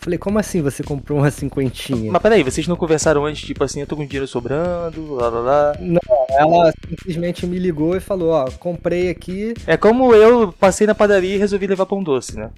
[0.00, 2.10] Falei, como assim você comprou uma cinquentinha?
[2.10, 5.40] Mas peraí, vocês não conversaram antes, tipo assim, eu tô com dinheiro sobrando, lá lá
[5.40, 5.76] lá?
[5.80, 9.54] Não, ela simplesmente me ligou e falou, ó, comprei aqui.
[9.66, 12.50] É como eu passei na padaria e resolvi levar pão doce, né?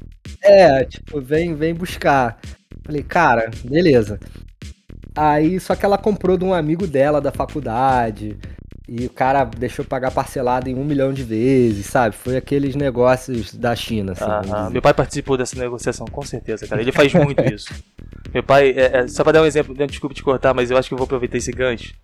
[0.43, 2.39] É, tipo, vem, vem buscar.
[2.85, 4.21] Falei, cara, beleza.
[5.15, 8.39] Aí, só que ela comprou de um amigo dela da faculdade.
[8.93, 12.17] E o cara deixou pagar parcelado em um milhão de vezes, sabe?
[12.17, 14.15] Foi aqueles negócios da China.
[14.19, 16.83] Assim, Meu pai participou dessa negociação, com certeza, cara.
[16.83, 17.73] Ele faz muito isso.
[18.35, 20.89] Meu pai, é, é, só pra dar um exemplo, desculpa te cortar, mas eu acho
[20.89, 21.95] que eu vou aproveitar esse gancho.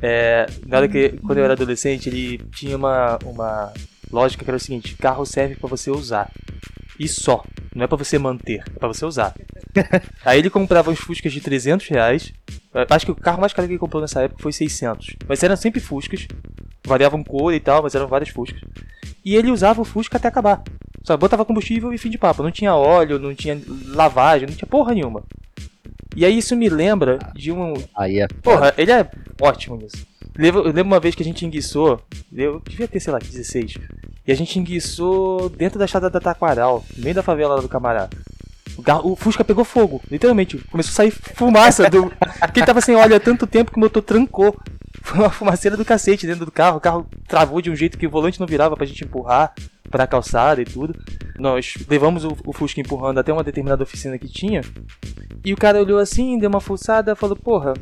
[0.00, 3.72] É, na hora que, quando eu era adolescente, ele tinha uma, uma
[4.12, 6.30] lógica que era o seguinte: carro serve para você usar.
[7.00, 7.42] E só.
[7.74, 9.34] Não é para você manter, é pra você usar.
[10.24, 12.32] Aí ele comprava uns Fuscas de 300 reais.
[12.88, 15.16] Acho que o carro mais caro que ele comprou nessa época foi 600.
[15.28, 16.26] Mas eram sempre Fuscas.
[16.84, 18.60] Variavam cor e tal, mas eram várias Fuscas.
[19.24, 20.62] E ele usava o Fusca até acabar.
[21.04, 22.42] Só botava combustível e fim de papo.
[22.42, 25.22] Não tinha óleo, não tinha lavagem, não tinha porra nenhuma.
[26.16, 27.74] E aí isso me lembra de um.
[27.96, 28.28] Aí é.
[28.28, 29.08] Porra, ele é
[29.40, 30.06] ótimo nisso.
[30.38, 32.00] Eu lembro uma vez que a gente enguiçou.
[32.32, 33.76] Eu devia ter, sei lá, 16.
[34.26, 38.08] E a gente enguiçou dentro da estrada da Taquaral, no meio da favela do Camará.
[39.04, 40.58] O, Fusca pegou fogo, literalmente.
[40.70, 42.10] Começou a sair fumaça do.
[42.54, 44.56] Quem tava sem óleo há tanto tempo que o motor trancou.
[45.02, 46.78] Foi uma fumaceira do cacete dentro do carro.
[46.78, 49.52] O carro travou de um jeito que o volante não virava pra gente empurrar
[49.90, 50.94] pra calçada e tudo.
[51.38, 54.62] Nós levamos o, o Fusca empurrando até uma determinada oficina que tinha.
[55.44, 57.74] E o cara olhou assim, deu uma fuçada, falou: Porra,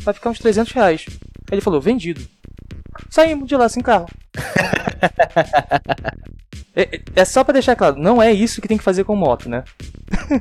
[0.00, 1.06] vai ficar uns 300 reais.
[1.08, 2.20] Aí ele falou: Vendido.
[3.08, 4.06] Saímos de lá sem carro.
[6.74, 9.48] É, é só para deixar claro, não é isso que tem que fazer com moto,
[9.48, 9.64] né?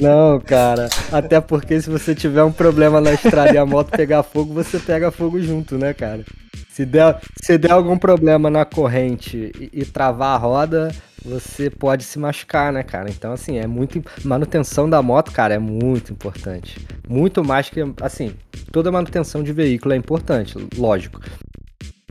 [0.00, 0.88] Não, cara.
[1.10, 4.78] Até porque se você tiver um problema na estrada e a moto pegar fogo, você
[4.78, 6.24] pega fogo junto, né, cara?
[6.68, 10.92] Se der, se der algum problema na corrente e, e travar a roda,
[11.24, 13.10] você pode se machucar, né, cara?
[13.10, 14.02] Então, assim, é muito.
[14.24, 16.78] Manutenção da moto, cara, é muito importante.
[17.08, 17.80] Muito mais que.
[18.00, 18.34] Assim,
[18.72, 21.20] toda manutenção de veículo é importante, lógico.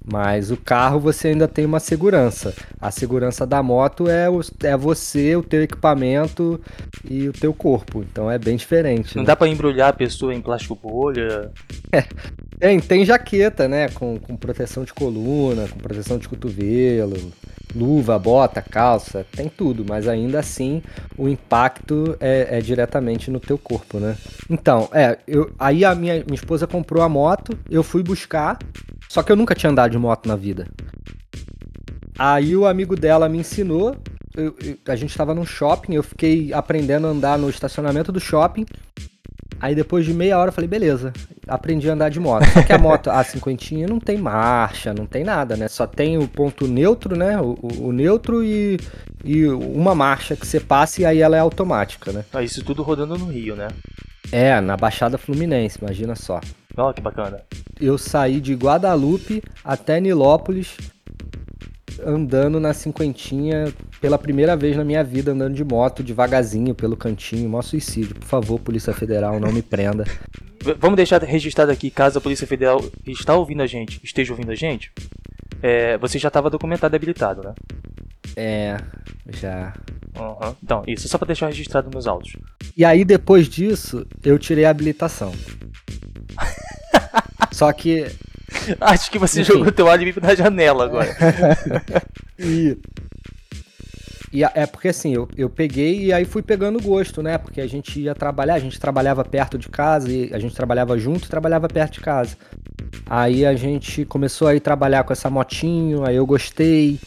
[0.04, 2.54] Mas o carro você ainda tem uma segurança.
[2.80, 6.60] A segurança da moto é, o, é você, o teu equipamento
[7.10, 8.04] e o teu corpo.
[8.10, 9.16] Então é bem diferente.
[9.16, 9.28] Não né?
[9.28, 11.52] dá para embrulhar a pessoa em plástico bolha.
[11.92, 12.06] É,
[12.60, 13.90] tem, tem jaqueta, né?
[13.90, 17.16] Com, com proteção de coluna, com proteção de cotovelo,
[17.76, 20.82] luva, bota, calça, tem tudo, mas ainda assim
[21.18, 24.18] o impacto é, é, diretamente no teu corpo, né?
[24.50, 28.58] Então, é, eu, aí a minha, minha esposa comprou a moto, eu fui buscar,
[29.08, 30.68] só que eu nunca tinha andado de moto na vida.
[32.18, 33.96] Aí o amigo dela me ensinou.
[34.36, 38.20] Eu, eu, a gente estava num shopping, eu fiquei aprendendo a andar no estacionamento do
[38.20, 38.66] shopping.
[39.60, 41.12] Aí depois de meia hora eu falei, beleza,
[41.48, 42.46] aprendi a andar de moto.
[42.52, 45.68] Só que a moto, a cinquentinha, não tem marcha, não tem nada, né?
[45.68, 47.40] Só tem o ponto neutro, né?
[47.40, 48.80] O, o, o neutro e,
[49.24, 52.24] e uma marcha que você passa e aí ela é automática, né?
[52.34, 53.68] Ah, isso tudo rodando no Rio, né?
[54.32, 56.40] É, na Baixada Fluminense, imagina só.
[56.78, 57.42] Olha que bacana.
[57.80, 60.78] Eu saí de Guadalupe até Nilópolis
[62.06, 67.50] andando na cinquentinha pela primeira vez na minha vida, andando de moto, devagarzinho, pelo cantinho,
[67.50, 68.16] mó suicídio.
[68.16, 70.06] Por favor, Polícia Federal, não me prenda.
[70.78, 74.56] Vamos deixar registrado aqui, caso a Polícia Federal está ouvindo a gente, esteja ouvindo a
[74.56, 74.92] gente,
[75.62, 77.54] é, você já estava documentado e habilitado, né?
[78.36, 78.78] É,
[79.32, 79.74] já.
[80.18, 80.56] Uhum.
[80.64, 82.36] Então, isso, só para deixar registrado nos autos.
[82.76, 85.34] E aí, depois disso, eu tirei a habilitação.
[87.52, 88.06] Só que.
[88.80, 89.54] Acho que você Enfim.
[89.54, 91.10] jogou teu alibi na janela agora.
[92.38, 92.78] e.
[94.32, 97.40] E é porque assim, eu, eu peguei e aí fui pegando gosto, né?
[97.40, 100.96] Porque a gente ia trabalhar, a gente trabalhava perto de casa, e a gente trabalhava
[101.00, 102.38] junto e trabalhava perto de casa.
[103.08, 107.00] Aí a gente começou a ir trabalhar com essa motinho, aí eu gostei,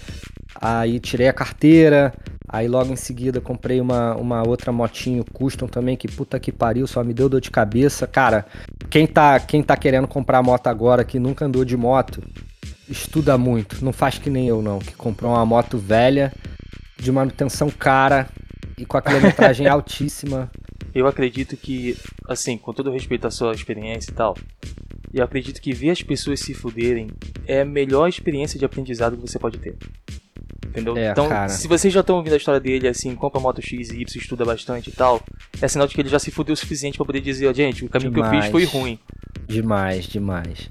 [0.61, 2.13] aí tirei a carteira,
[2.53, 6.87] aí logo em seguida comprei uma, uma outra motinho custom também, que puta que pariu,
[6.87, 8.07] só me deu dor de cabeça.
[8.07, 8.45] Cara,
[8.91, 12.23] quem tá, quem tá querendo comprar moto agora, que nunca andou de moto,
[12.89, 16.31] estuda muito, não faz que nem eu não, que comprou uma moto velha
[16.99, 18.29] de manutenção cara
[18.77, 20.51] e com a quilometragem altíssima.
[20.95, 21.97] Eu acredito que,
[22.29, 24.37] assim, com todo respeito à sua experiência e tal,
[25.13, 27.09] eu acredito que ver as pessoas se fuderem
[27.47, 29.75] é a melhor experiência de aprendizado que você pode ter.
[30.67, 30.97] Entendeu?
[30.97, 31.49] É, então, cara.
[31.49, 34.45] se vocês já estão ouvindo a história dele, assim, compra moto X e Y, estuda
[34.45, 35.23] bastante e tal,
[35.61, 37.85] é sinal de que ele já se fudeu o suficiente para poder dizer, ó, gente,
[37.85, 38.31] o caminho demais.
[38.31, 38.99] que eu fiz foi ruim.
[39.47, 40.71] Demais, demais.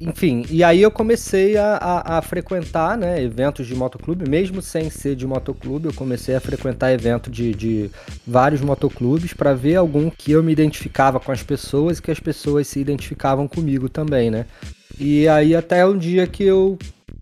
[0.00, 4.88] Enfim, e aí eu comecei a, a, a, frequentar né, eventos de motoclube, mesmo sem
[4.90, 7.90] ser de motoclube, eu comecei a frequentar eventos de, de
[8.24, 12.20] vários motoclubes para ver algum que eu me identificava com as pessoas e que as
[12.20, 14.46] pessoas se identificavam comigo também, né?
[15.00, 16.78] E aí até um dia que eu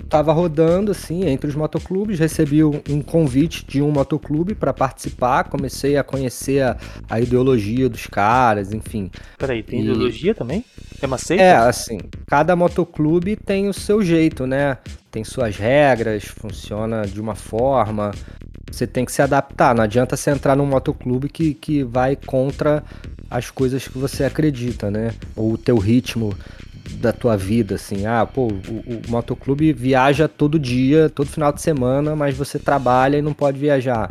[0.09, 5.97] tava rodando assim entre os motoclubes, recebi um convite de um motoclube para participar, comecei
[5.97, 6.77] a conhecer a,
[7.09, 9.11] a, ideologia dos caras, enfim.
[9.39, 9.83] Peraí, tem e...
[9.83, 10.65] ideologia também?
[11.01, 11.43] É uma seita?
[11.43, 14.79] É, assim, cada motoclube tem o seu jeito, né?
[15.11, 18.13] Tem suas regras, funciona de uma forma.
[18.71, 19.75] Você tem que se adaptar.
[19.75, 22.85] Não adianta você entrar num motoclube que, que vai contra
[23.31, 25.13] as coisas que você acredita, né?
[25.35, 26.35] Ou o teu ritmo
[26.95, 28.07] da tua vida, assim.
[28.07, 33.17] Ah, pô, o, o, motoclube viaja todo dia, todo final de semana, mas você trabalha
[33.17, 34.11] e não pode viajar.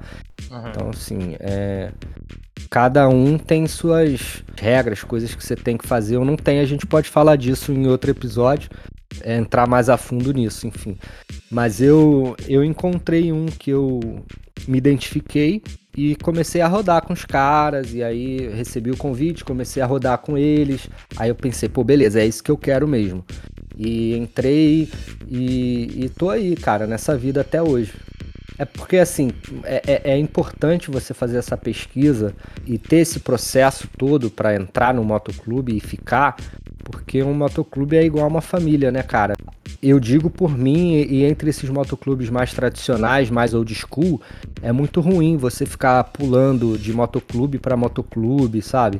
[0.49, 0.69] Uhum.
[0.69, 1.91] Então, assim, é...
[2.69, 6.59] cada um tem suas regras, coisas que você tem que fazer ou não tem.
[6.59, 8.69] A gente pode falar disso em outro episódio,
[9.23, 10.97] entrar mais a fundo nisso, enfim.
[11.51, 13.99] Mas eu, eu encontrei um que eu
[14.67, 15.61] me identifiquei
[15.95, 20.17] e comecei a rodar com os caras, e aí recebi o convite, comecei a rodar
[20.17, 20.89] com eles.
[21.15, 23.23] Aí eu pensei, pô, beleza, é isso que eu quero mesmo.
[23.77, 24.89] E entrei
[25.27, 27.93] e, e tô aí, cara, nessa vida até hoje.
[28.57, 29.31] É porque, assim,
[29.63, 32.33] é, é, é importante você fazer essa pesquisa
[32.65, 36.37] e ter esse processo todo para entrar no motoclube e ficar,
[36.85, 39.35] porque um motoclube é igual uma família, né, cara?
[39.81, 44.19] eu digo por mim e entre esses motoclubes mais tradicionais, mais old school,
[44.61, 48.99] é muito ruim você ficar pulando de motoclube para motoclube, sabe?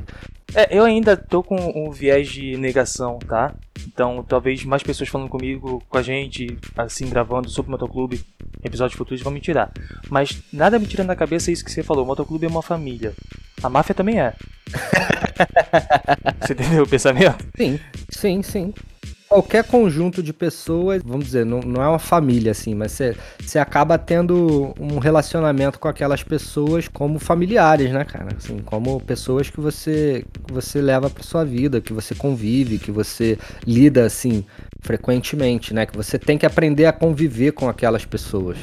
[0.54, 3.54] É, eu ainda tô com um viés de negação, tá?
[3.86, 8.24] Então, talvez mais pessoas falando comigo, com a gente, assim, gravando sobre motoclube,
[8.62, 9.72] episódios futuros vão me tirar.
[10.08, 13.12] Mas nada me tira da cabeça isso que você falou, o motoclube é uma família.
[13.62, 14.34] A máfia também é.
[16.40, 17.44] você entendeu o pensamento?
[17.56, 17.78] Sim,
[18.10, 18.74] sim, sim.
[19.28, 23.58] Qualquer conjunto de pessoas, vamos dizer, não, não é uma família assim, mas você, você
[23.58, 28.28] acaba tendo um relacionamento com aquelas pessoas como familiares, né, cara?
[28.36, 32.90] Assim, como pessoas que você, que você leva para sua vida, que você convive, que
[32.90, 34.44] você lida assim
[34.80, 35.86] frequentemente, né?
[35.86, 38.56] Que você tem que aprender a conviver com aquelas pessoas.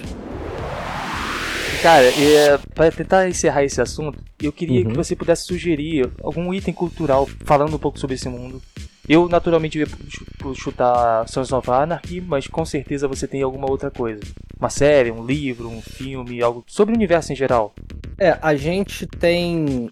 [1.82, 4.91] Cara, é, para tentar encerrar esse assunto, eu queria uhum.
[4.91, 8.61] que você pudesse sugerir algum item cultural falando um pouco sobre esse mundo.
[9.08, 9.88] Eu naturalmente ia
[10.56, 14.22] chutar Sons of Anarchy, mas com certeza você tem alguma outra coisa.
[14.58, 17.74] Uma série, um livro, um filme, algo sobre o universo em geral.
[18.18, 19.89] É, a gente tem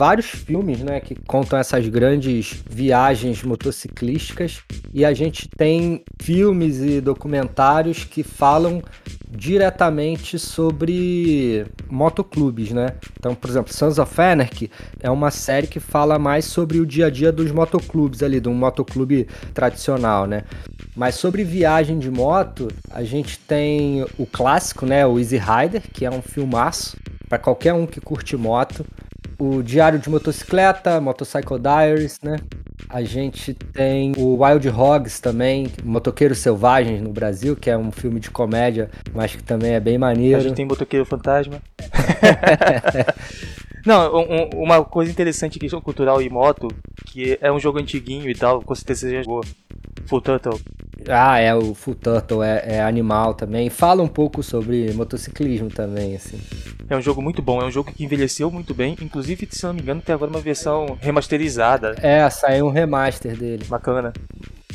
[0.00, 4.62] vários filmes, né, que contam essas grandes viagens motociclísticas
[4.94, 8.82] e a gente tem filmes e documentários que falam
[9.28, 12.94] diretamente sobre motoclubes, né?
[13.18, 14.70] Então, por exemplo, Sons of Anarchy
[15.00, 18.48] é uma série que fala mais sobre o dia a dia dos motoclubes ali, de
[18.48, 20.44] um motoclube tradicional, né?
[20.96, 26.06] Mas sobre viagem de moto, a gente tem o clássico, né, o Easy Rider, que
[26.06, 26.96] é um filmaço
[27.28, 28.86] para qualquer um que curte moto.
[29.40, 32.36] O Diário de Motocicleta, Motorcycle Diaries, né?
[32.88, 38.20] A gente tem o Wild Hogs também, Motoqueiros Selvagens no Brasil, que é um filme
[38.20, 40.38] de comédia, mas que também é bem maneiro.
[40.38, 41.62] A gente tem Motoqueiro Fantasma.
[43.86, 46.68] Não, um, uma coisa interessante questão cultural e moto,
[47.06, 49.40] que é um jogo antiguinho e tal, com certeza você já jogou.
[50.10, 50.60] Full Turtle.
[51.08, 53.70] Ah, é, o Full Turtle é, é, animal também.
[53.70, 56.36] Fala um pouco sobre motociclismo também, assim.
[56.88, 58.96] É um jogo muito bom, é um jogo que envelheceu muito bem.
[59.00, 61.94] Inclusive, se não me engano, tem agora uma versão remasterizada.
[62.02, 63.64] É, saiu um remaster dele.
[63.68, 64.12] Bacana.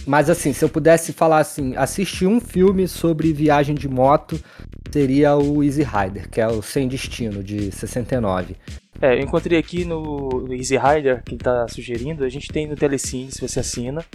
[0.08, 4.40] Mas assim, se eu pudesse falar assim, assistir um filme sobre viagem de moto,
[4.90, 8.56] seria o Easy Rider, que é o Sem Destino, de 69.
[9.02, 12.76] É, eu encontrei aqui no Easy Rider, que ele tá sugerindo, a gente tem no
[12.78, 14.06] Telecine, se você assina,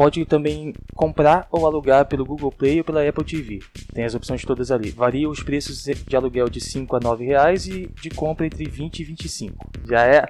[0.00, 3.58] pode também comprar ou alugar pelo Google Play ou pela Apple TV.
[3.92, 4.90] Tem as opções todas ali.
[4.90, 9.00] Varia os preços de aluguel de 5 a 9 reais e de compra entre 20
[9.00, 9.70] e 25.
[9.86, 10.24] Já é.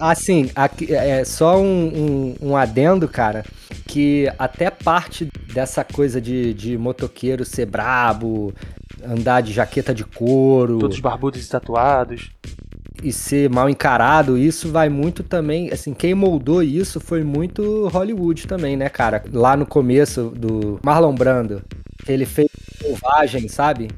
[0.00, 3.44] Assim, aqui, é só um, um, um adendo, cara,
[3.86, 8.52] que até parte dessa coisa de, de motoqueiro ser brabo,
[9.04, 10.80] andar de jaqueta de couro.
[10.80, 12.32] Todos barbudos e tatuados
[13.02, 18.46] e ser mal encarado, isso vai muito também, assim, quem moldou isso foi muito Hollywood
[18.46, 19.22] também, né, cara?
[19.32, 21.62] Lá no começo do Marlon Brando,
[22.04, 22.48] que ele fez
[22.86, 23.90] Selvagem, sabe?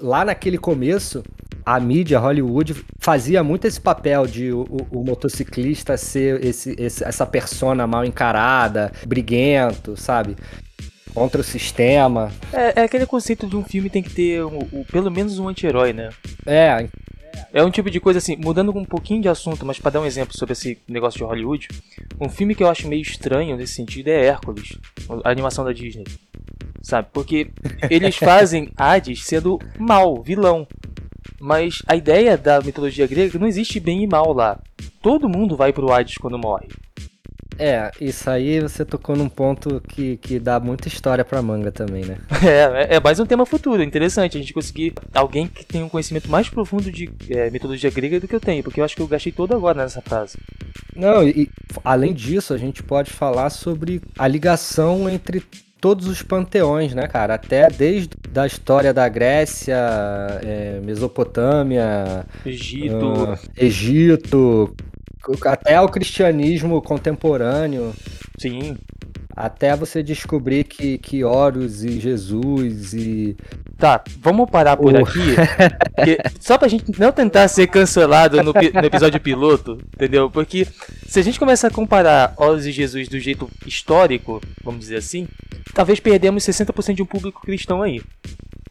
[0.00, 1.22] Lá naquele começo,
[1.64, 7.04] a mídia Hollywood fazia muito esse papel de o, o, o motociclista ser esse, esse,
[7.04, 10.36] essa persona mal encarada, briguento, sabe?
[11.14, 12.30] Contra o sistema.
[12.52, 15.48] É, é, aquele conceito de um filme tem que ter um, um, pelo menos um
[15.48, 16.10] anti-herói, né?
[16.46, 16.88] É,
[17.52, 20.06] é um tipo de coisa assim, mudando um pouquinho de assunto, mas para dar um
[20.06, 21.68] exemplo sobre esse negócio de Hollywood,
[22.20, 24.78] um filme que eu acho meio estranho nesse sentido é Hércules,
[25.24, 26.04] a animação da Disney.
[26.82, 27.08] Sabe?
[27.12, 27.50] Porque
[27.90, 30.66] eles fazem Hades sendo mal, vilão.
[31.40, 34.58] Mas a ideia da mitologia grega é que não existe bem e mal lá.
[35.02, 36.68] Todo mundo vai pro Hades quando morre.
[37.58, 42.04] É, isso aí você tocou num ponto que, que dá muita história pra manga também,
[42.04, 42.18] né?
[42.42, 45.88] É, é, é mais um tema futuro, interessante a gente conseguir alguém que tenha um
[45.88, 49.02] conhecimento mais profundo de é, mitologia grega do que eu tenho, porque eu acho que
[49.02, 50.38] eu gastei todo agora nessa frase.
[50.96, 51.48] Não, e
[51.84, 55.42] além disso, a gente pode falar sobre a ligação entre
[55.80, 57.34] todos os panteões, né, cara?
[57.34, 59.76] Até desde da história da Grécia,
[60.42, 64.74] é, Mesopotâmia, Egito, uh, Egito,
[65.44, 67.94] até o cristianismo contemporâneo.
[68.38, 68.76] Sim.
[69.36, 73.36] Até você descobrir que, que Horus e Jesus e.
[73.78, 74.98] Tá, vamos parar por oh.
[74.98, 75.36] aqui.
[75.94, 80.30] Porque, só pra gente não tentar ser cancelado no, no, episódio piloto, entendeu?
[80.30, 80.66] Porque
[81.06, 85.26] se a gente começar a comparar Horus e Jesus do jeito histórico, vamos dizer assim,
[85.72, 88.02] talvez perdemos 60% de um público cristão aí.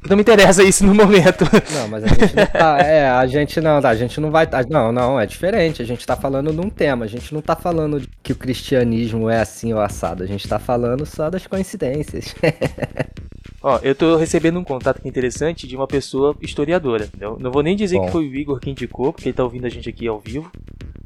[0.08, 1.45] Não me interessa isso no momento.
[1.74, 2.80] Não, mas a gente não tá.
[2.80, 4.47] É, a gente não, a gente não vai.
[4.70, 5.82] Não, não, é diferente.
[5.82, 7.06] A gente tá falando de um tema.
[7.06, 10.24] A gente não tá falando que o cristianismo é assim ou assado.
[10.24, 12.34] A gente tá falando só das coincidências.
[13.62, 17.10] Ó, eu tô recebendo um contato interessante de uma pessoa historiadora.
[17.20, 18.06] Não, não vou nem dizer Bom.
[18.06, 20.50] que foi o Igor quem indicou, porque ele tá ouvindo a gente aqui ao vivo.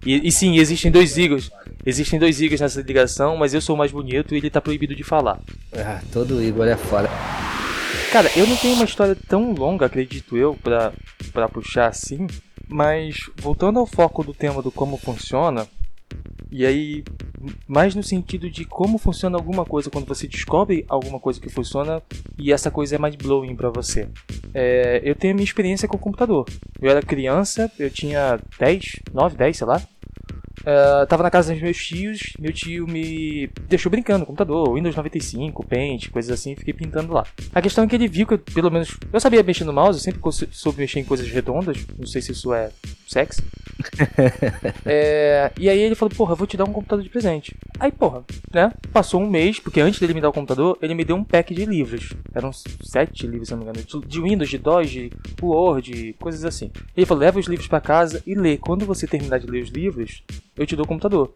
[0.05, 1.49] E, e sim, existem dois Igors.
[1.83, 4.95] Existem dois Igors nessa ligação, mas eu sou o mais bonito e ele tá proibido
[4.95, 5.39] de falar.
[5.75, 7.09] Ah, todo Igor é foda.
[8.13, 10.93] Cara, eu não tenho uma história tão longa, acredito eu, pra,
[11.31, 12.27] pra puxar assim,
[12.69, 15.67] mas voltando ao foco do tema do como funciona,
[16.51, 17.03] e aí,
[17.67, 22.03] mais no sentido de como funciona alguma coisa quando você descobre alguma coisa que funciona
[22.37, 24.07] e essa coisa é mais blowing para você.
[24.53, 26.45] É, eu tenho a minha experiência com o computador.
[26.79, 29.81] Eu era criança, eu tinha 10, 9, 10, sei lá.
[30.61, 34.95] Uh, tava na casa dos meus tios, meu tio me deixou brincando no computador, Windows
[34.95, 37.25] 95, Paint, coisas assim, fiquei pintando lá.
[37.53, 39.97] A questão é que ele viu que, eu, pelo menos, eu sabia mexer no mouse,
[39.97, 42.69] eu sempre soube mexer em coisas redondas, não sei se isso é
[43.07, 43.43] sexy.
[44.85, 47.55] É, e aí ele falou, porra, vou te dar um computador de presente.
[47.79, 48.23] Aí, porra,
[48.53, 51.23] né, passou um mês, porque antes dele me dar o computador, ele me deu um
[51.23, 52.13] pack de livros.
[52.33, 55.11] Eram sete livros, se não me engano, de Windows, de DOS, de
[55.41, 56.71] Word, coisas assim.
[56.95, 58.57] Ele falou, leva os livros para casa e lê.
[58.57, 60.23] Quando você terminar de ler os livros,
[60.55, 61.33] eu te dou o computador.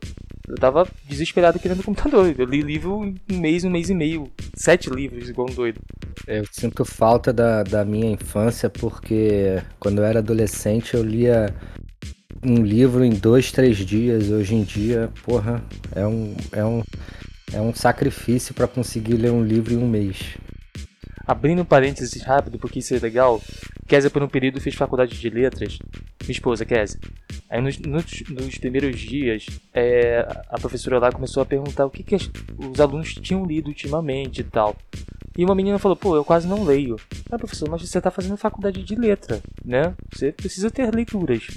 [0.48, 2.34] Eu tava desesperado querendo o computador.
[2.38, 4.32] Eu li livro um mês, um mês e meio.
[4.56, 5.82] Sete livros, igual um doido.
[6.26, 11.54] Eu sinto falta da, da minha infância porque quando eu era adolescente eu lia
[12.44, 14.30] um livro em dois, três dias.
[14.30, 15.64] Hoje em dia, porra,
[15.96, 16.84] é um, é um,
[17.54, 20.38] é um sacrifício para conseguir ler um livro em um mês.
[21.28, 23.42] Abrindo um parênteses rápido, porque isso é legal,
[23.88, 25.78] Kézia por um período fez faculdade de letras,
[26.22, 27.00] minha esposa Kézia.
[27.50, 32.04] Aí nos, nos, nos primeiros dias, é, a professora lá começou a perguntar o que,
[32.04, 34.76] que as, os alunos tinham lido ultimamente e tal.
[35.38, 36.96] E uma menina falou, pô, eu quase não leio.
[37.32, 39.94] Ah, professor, mas você tá fazendo faculdade de letra, né?
[40.12, 41.48] Você precisa ter leituras.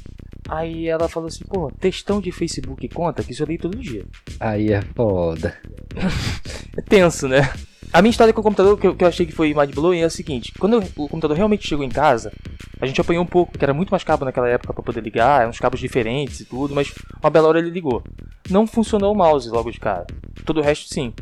[0.49, 4.05] Aí ela falou assim, pô, textão de Facebook conta que isso eu leio todo dia.
[4.39, 5.57] Aí é foda.
[6.77, 7.51] é tenso, né?
[7.93, 10.01] A minha história com o computador, que eu, que eu achei que foi mind blowing,
[10.01, 12.33] é a seguinte: quando o computador realmente chegou em casa,
[12.81, 15.49] a gente apanhou um pouco, porque era muito mais cabo naquela época para poder ligar,
[15.49, 18.03] uns cabos diferentes e tudo, mas uma bela hora ele ligou.
[18.49, 20.07] Não funcionou o mouse logo de cara.
[20.45, 21.12] Todo o resto sim.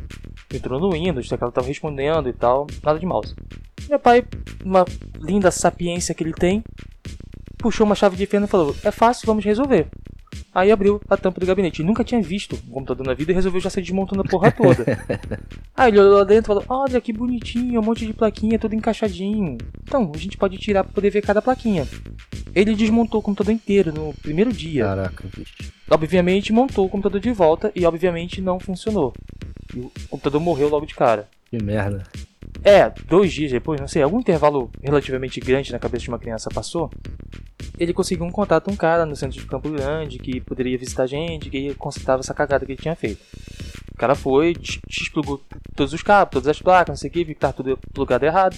[0.53, 3.35] Entrou no Windows, o teclado tava respondendo e tal, nada de mouse.
[3.89, 4.25] Meu pai,
[4.65, 4.85] uma
[5.21, 6.63] linda sapiência que ele tem,
[7.59, 9.89] puxou uma chave de fenda e falou: É fácil, vamos resolver.
[10.59, 11.81] Aí abriu a tampa do gabinete.
[11.81, 14.51] Ele nunca tinha visto um computador na vida e resolveu já sair desmontando a porra
[14.51, 14.85] toda.
[15.77, 18.75] Aí ele olhou lá dentro e falou: Olha que bonitinho, um monte de plaquinha, tudo
[18.75, 19.57] encaixadinho.
[19.85, 21.87] Então, a gente pode tirar pra poder ver cada plaquinha.
[22.53, 24.85] Ele desmontou o computador inteiro no primeiro dia.
[24.85, 25.73] Caraca, bicho.
[25.89, 29.15] Obviamente montou o computador de volta e obviamente não funcionou.
[29.75, 31.29] E o computador morreu logo de cara.
[31.49, 32.03] Que merda.
[32.65, 36.51] É, dois dias depois, não sei, algum intervalo relativamente grande na cabeça de uma criança
[36.51, 36.91] passou
[37.79, 41.05] ele conseguiu um contato com um cara no centro de Campo Grande que poderia visitar
[41.05, 43.21] a gente, que consertava essa cagada que ele tinha feito.
[43.93, 44.55] O cara foi,
[44.89, 45.41] explugou
[45.75, 48.25] todos os cabos, todas as placas, não sei o que, viu que tava tudo plugado
[48.25, 48.57] errado,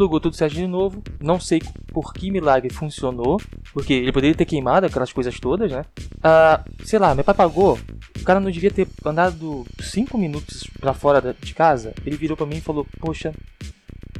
[0.00, 1.02] plugou tudo certo de novo.
[1.20, 3.38] Não sei por que milagre funcionou,
[3.74, 5.84] porque ele poderia ter queimado aquelas coisas todas, né?
[6.22, 7.78] Ah, sei lá, meu pai pagou.
[8.18, 11.92] O cara não devia ter andado 5 minutos para fora de casa.
[12.06, 13.34] Ele virou para mim e falou: Poxa,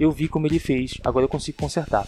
[0.00, 2.06] eu vi como ele fez, agora eu consigo consertar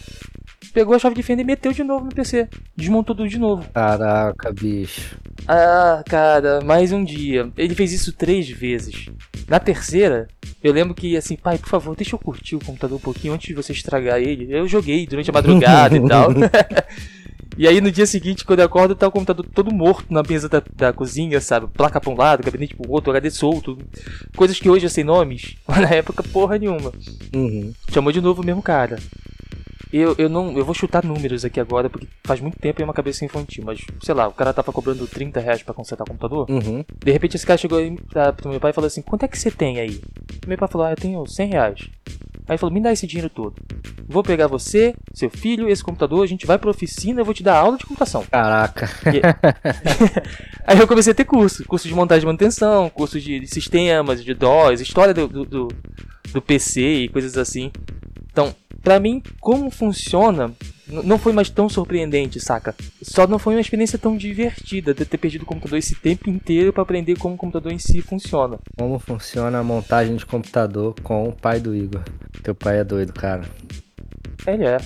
[0.73, 2.49] pegou a chave de fenda e meteu de novo no PC.
[2.75, 3.69] Desmontou tudo de novo.
[3.71, 5.17] Caraca, bicho.
[5.47, 7.49] Ah, cara, mais um dia.
[7.55, 9.07] Ele fez isso três vezes.
[9.47, 10.27] Na terceira,
[10.63, 13.47] eu lembro que assim, pai, por favor, deixa eu curtir o computador um pouquinho antes
[13.47, 14.47] de você estragar ele.
[14.49, 16.29] Eu joguei durante a madrugada e tal.
[17.57, 20.49] E aí no dia seguinte, quando eu acordo, tá o computador todo morto na mesa
[20.49, 21.67] da, da cozinha, sabe?
[21.67, 23.77] Placa pra um lado, gabinete pro outro, HD solto.
[24.35, 26.91] Coisas que hoje eu sei nomes, mas na época porra nenhuma.
[27.35, 27.73] Uhum.
[27.91, 28.97] Chamou de novo o mesmo cara.
[29.93, 30.57] Eu, eu não.
[30.57, 33.79] Eu vou chutar números aqui agora, porque faz muito tempo em uma cabeça infantil, mas,
[34.01, 36.49] sei lá, o cara tava cobrando 30 reais pra consertar o computador.
[36.49, 36.83] Uhum.
[37.05, 39.27] De repente esse cara chegou aí pra, pro meu pai e falou assim, quanto é
[39.27, 40.01] que você tem aí?
[40.47, 41.89] Meu pai falou, ah, eu tenho 100 reais.
[42.47, 43.55] Aí ele falou, me dá esse dinheiro todo.
[44.07, 47.41] Vou pegar você, seu filho, esse computador, a gente vai pra oficina, eu vou te
[47.41, 48.23] dar aula de computação.
[48.29, 48.89] Caraca.
[49.07, 49.21] E...
[50.67, 51.63] aí eu comecei a ter curso.
[51.65, 55.67] Curso de montagem e manutenção, curso de sistemas, de DOS, história do, do, do,
[56.33, 57.71] do PC e coisas assim.
[58.31, 58.53] Então,
[58.83, 60.53] para mim, como funciona
[60.87, 62.75] não foi mais tão surpreendente, saca?
[63.01, 66.73] Só não foi uma experiência tão divertida de ter perdido o computador esse tempo inteiro
[66.73, 68.59] para aprender como o computador em si funciona.
[68.77, 72.03] Como funciona a montagem de computador com o pai do Igor.
[72.43, 73.43] Teu pai é doido, cara.
[74.45, 74.77] Ele é.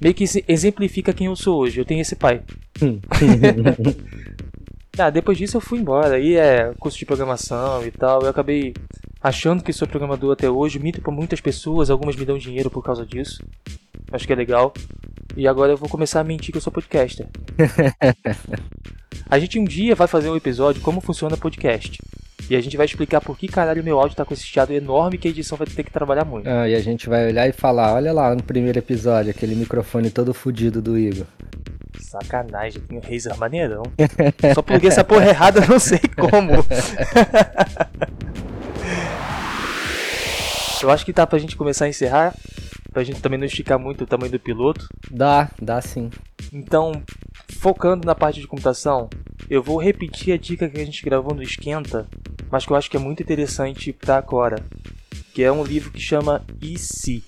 [0.00, 1.80] Meio que exemplifica quem eu sou hoje.
[1.80, 2.42] Eu tenho esse pai.
[4.98, 6.16] ah, depois disso eu fui embora.
[6.16, 8.22] Aí é curso de programação e tal.
[8.22, 8.72] Eu acabei
[9.22, 12.82] achando que sou programador até hoje, minto para muitas pessoas, algumas me dão dinheiro por
[12.82, 13.42] causa disso.
[14.10, 14.72] Acho que é legal.
[15.36, 17.26] E agora eu vou começar a mentir que eu sou podcaster.
[19.28, 21.98] a gente um dia vai fazer um episódio como funciona podcast.
[22.50, 25.16] E a gente vai explicar por que caralho meu áudio tá com esse chiado enorme
[25.16, 26.48] que a edição vai ter que trabalhar muito.
[26.48, 30.10] Ah, e a gente vai olhar e falar, olha lá no primeiro episódio, aquele microfone
[30.10, 31.26] todo fudido do Igor.
[32.00, 33.84] Sacanagem, tem um Razer maneirão.
[34.54, 36.52] Só pluguei essa porra errada, não sei como.
[40.82, 42.34] Eu acho que tá pra gente começar a encerrar,
[42.92, 44.88] pra gente também não esticar muito o tamanho do piloto.
[45.08, 46.10] Dá, dá sim.
[46.52, 47.02] Então,
[47.58, 49.08] focando na parte de computação,
[49.48, 52.08] eu vou repetir a dica que a gente gravou no Esquenta,
[52.50, 54.56] mas que eu acho que é muito interessante para agora,
[55.32, 57.22] que é um livro que chama E.C.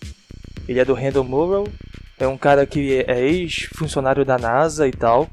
[0.67, 1.69] Ele é do Randall Morrow,
[2.19, 5.31] é um cara que é ex-funcionário da NASA e tal,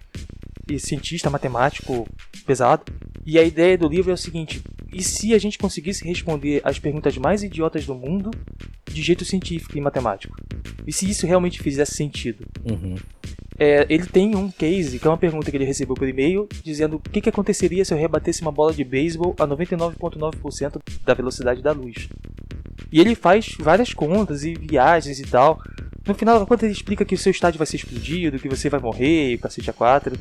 [0.69, 2.07] e cientista matemático
[2.45, 2.83] pesado.
[3.25, 4.61] E a ideia do livro é o seguinte:
[4.93, 8.31] e se a gente conseguisse responder as perguntas mais idiotas do mundo
[8.85, 10.35] de jeito científico e matemático?
[10.85, 12.45] E se isso realmente fizesse sentido?
[12.69, 12.97] Uhum.
[13.57, 16.95] É, ele tem um case, que é uma pergunta que ele recebeu por e-mail, dizendo
[16.95, 21.61] o que, que aconteceria se eu rebatesse uma bola de beisebol a 99,9% da velocidade
[21.61, 22.09] da luz.
[22.91, 25.61] E ele faz várias contas e viagens e tal.
[26.05, 28.69] No final da conta ele explica que o seu estádio vai ser explodido, que você
[28.69, 30.17] vai morrer, cacete a 4.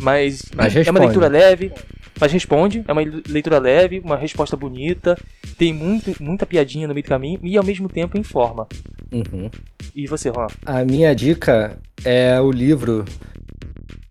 [0.00, 1.72] Mas, Mas é uma leitura leve,
[2.18, 5.16] mas responde, é uma leitura leve, uma resposta bonita,
[5.58, 8.66] tem muito, muita piadinha no meio do caminho e ao mesmo tempo informa.
[9.12, 9.50] Uhum.
[9.94, 10.46] E você, Juan?
[10.64, 13.04] A minha dica é o livro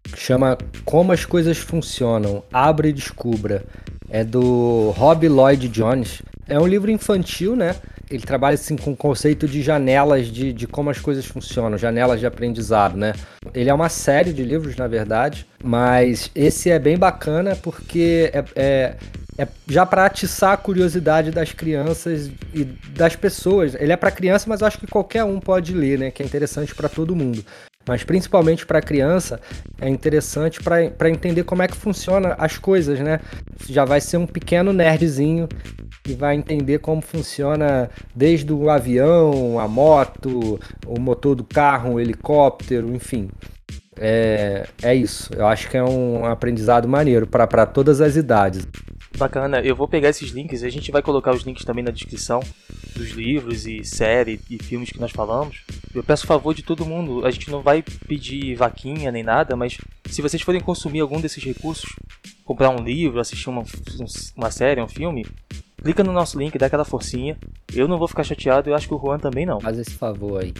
[0.04, 3.66] que chama Como as Coisas Funcionam, Abre e Descubra.
[4.10, 6.22] É do Rob Lloyd Jones.
[6.48, 7.76] É um livro infantil, né?
[8.10, 12.20] Ele trabalha assim com o conceito de janelas de, de como as coisas funcionam, janelas
[12.20, 13.14] de aprendizado, né?
[13.54, 18.44] Ele é uma série de livros, na verdade, mas esse é bem bacana porque é,
[18.56, 18.96] é,
[19.38, 23.76] é já para atiçar a curiosidade das crianças e das pessoas.
[23.76, 26.12] Ele é para criança, mas eu acho que qualquer um pode ler, né?
[26.12, 27.44] Que é interessante para todo mundo.
[27.90, 29.42] Mas principalmente para criança
[29.82, 33.20] é interessante para entender como é que funciona as coisas, né?
[33.68, 35.50] Já vai ser um pequeno nerdzinho
[36.08, 42.00] e vai entender como funciona desde o avião, a moto, o motor do carro, o
[42.00, 43.28] helicóptero, enfim.
[43.98, 45.34] É, é isso.
[45.34, 48.68] Eu acho que é um aprendizado maneiro para todas as idades.
[49.20, 52.40] Bacana, eu vou pegar esses links, a gente vai colocar os links também na descrição
[52.96, 55.66] dos livros e série e filmes que nós falamos.
[55.94, 59.78] Eu peço favor de todo mundo, a gente não vai pedir vaquinha nem nada, mas
[60.06, 61.94] se vocês forem consumir algum desses recursos,
[62.46, 63.66] comprar um livro, assistir uma,
[64.38, 65.26] uma série, um filme,
[65.82, 67.38] clica no nosso link, dá aquela forcinha.
[67.74, 69.60] Eu não vou ficar chateado, eu acho que o Juan também não.
[69.60, 70.54] Faz esse favor aí.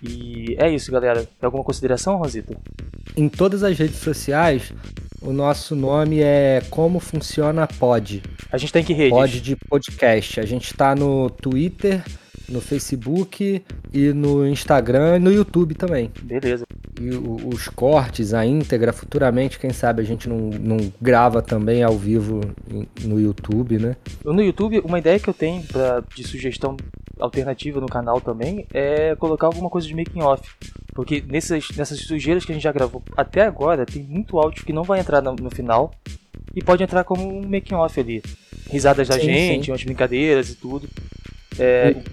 [0.03, 1.23] E é isso, galera.
[1.23, 2.55] Tem alguma consideração, Rosita?
[3.17, 4.71] Em todas as redes sociais,
[5.21, 8.23] o nosso nome é Como Funciona Pod.
[8.51, 9.17] A gente tem que redes?
[9.17, 10.39] Pod de podcast.
[10.39, 12.03] A gente tá no Twitter,
[12.47, 13.63] no Facebook
[13.93, 16.11] e no Instagram e no YouTube também.
[16.21, 16.65] Beleza.
[16.99, 21.97] E os cortes, a íntegra, futuramente, quem sabe a gente não, não grava também ao
[21.97, 22.41] vivo
[23.03, 23.95] no YouTube, né?
[24.25, 26.75] No YouTube, uma ideia que eu tenho pra, de sugestão
[27.19, 30.43] alternativa no canal também é colocar alguma coisa de making off.
[30.93, 34.73] Porque nessas, nessas sujeiras que a gente já gravou até agora, tem muito áudio que
[34.73, 35.91] não vai entrar no, no final
[36.55, 38.21] e pode entrar como um making off ali.
[38.69, 39.71] Risadas da Sim, gente, sim.
[39.71, 40.87] umas brincadeiras e tudo.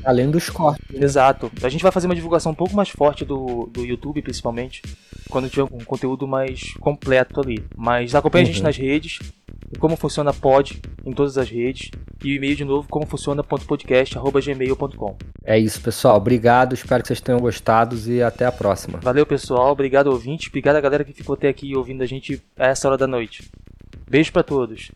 [0.04, 0.84] Além dos cortes.
[0.90, 1.04] né?
[1.04, 1.50] Exato.
[1.62, 4.82] A gente vai fazer uma divulgação um pouco mais forte do, do YouTube, principalmente,
[5.30, 7.64] quando tiver um conteúdo mais completo ali.
[7.76, 8.64] Mas acompanha a gente Uhum.
[8.64, 9.18] nas redes,
[9.78, 11.90] como funciona pod em todas as redes,
[12.24, 15.16] e o e-mail de novo, como funciona.podcast.gmail.com.
[15.44, 16.16] É isso, pessoal.
[16.16, 16.74] Obrigado.
[16.74, 18.98] Espero que vocês tenham gostado e até a próxima.
[18.98, 19.72] Valeu, pessoal.
[19.72, 20.48] Obrigado, ouvinte.
[20.48, 23.48] Obrigado a galera que ficou até aqui ouvindo a gente a essa hora da noite.
[24.08, 24.90] Beijo pra todos.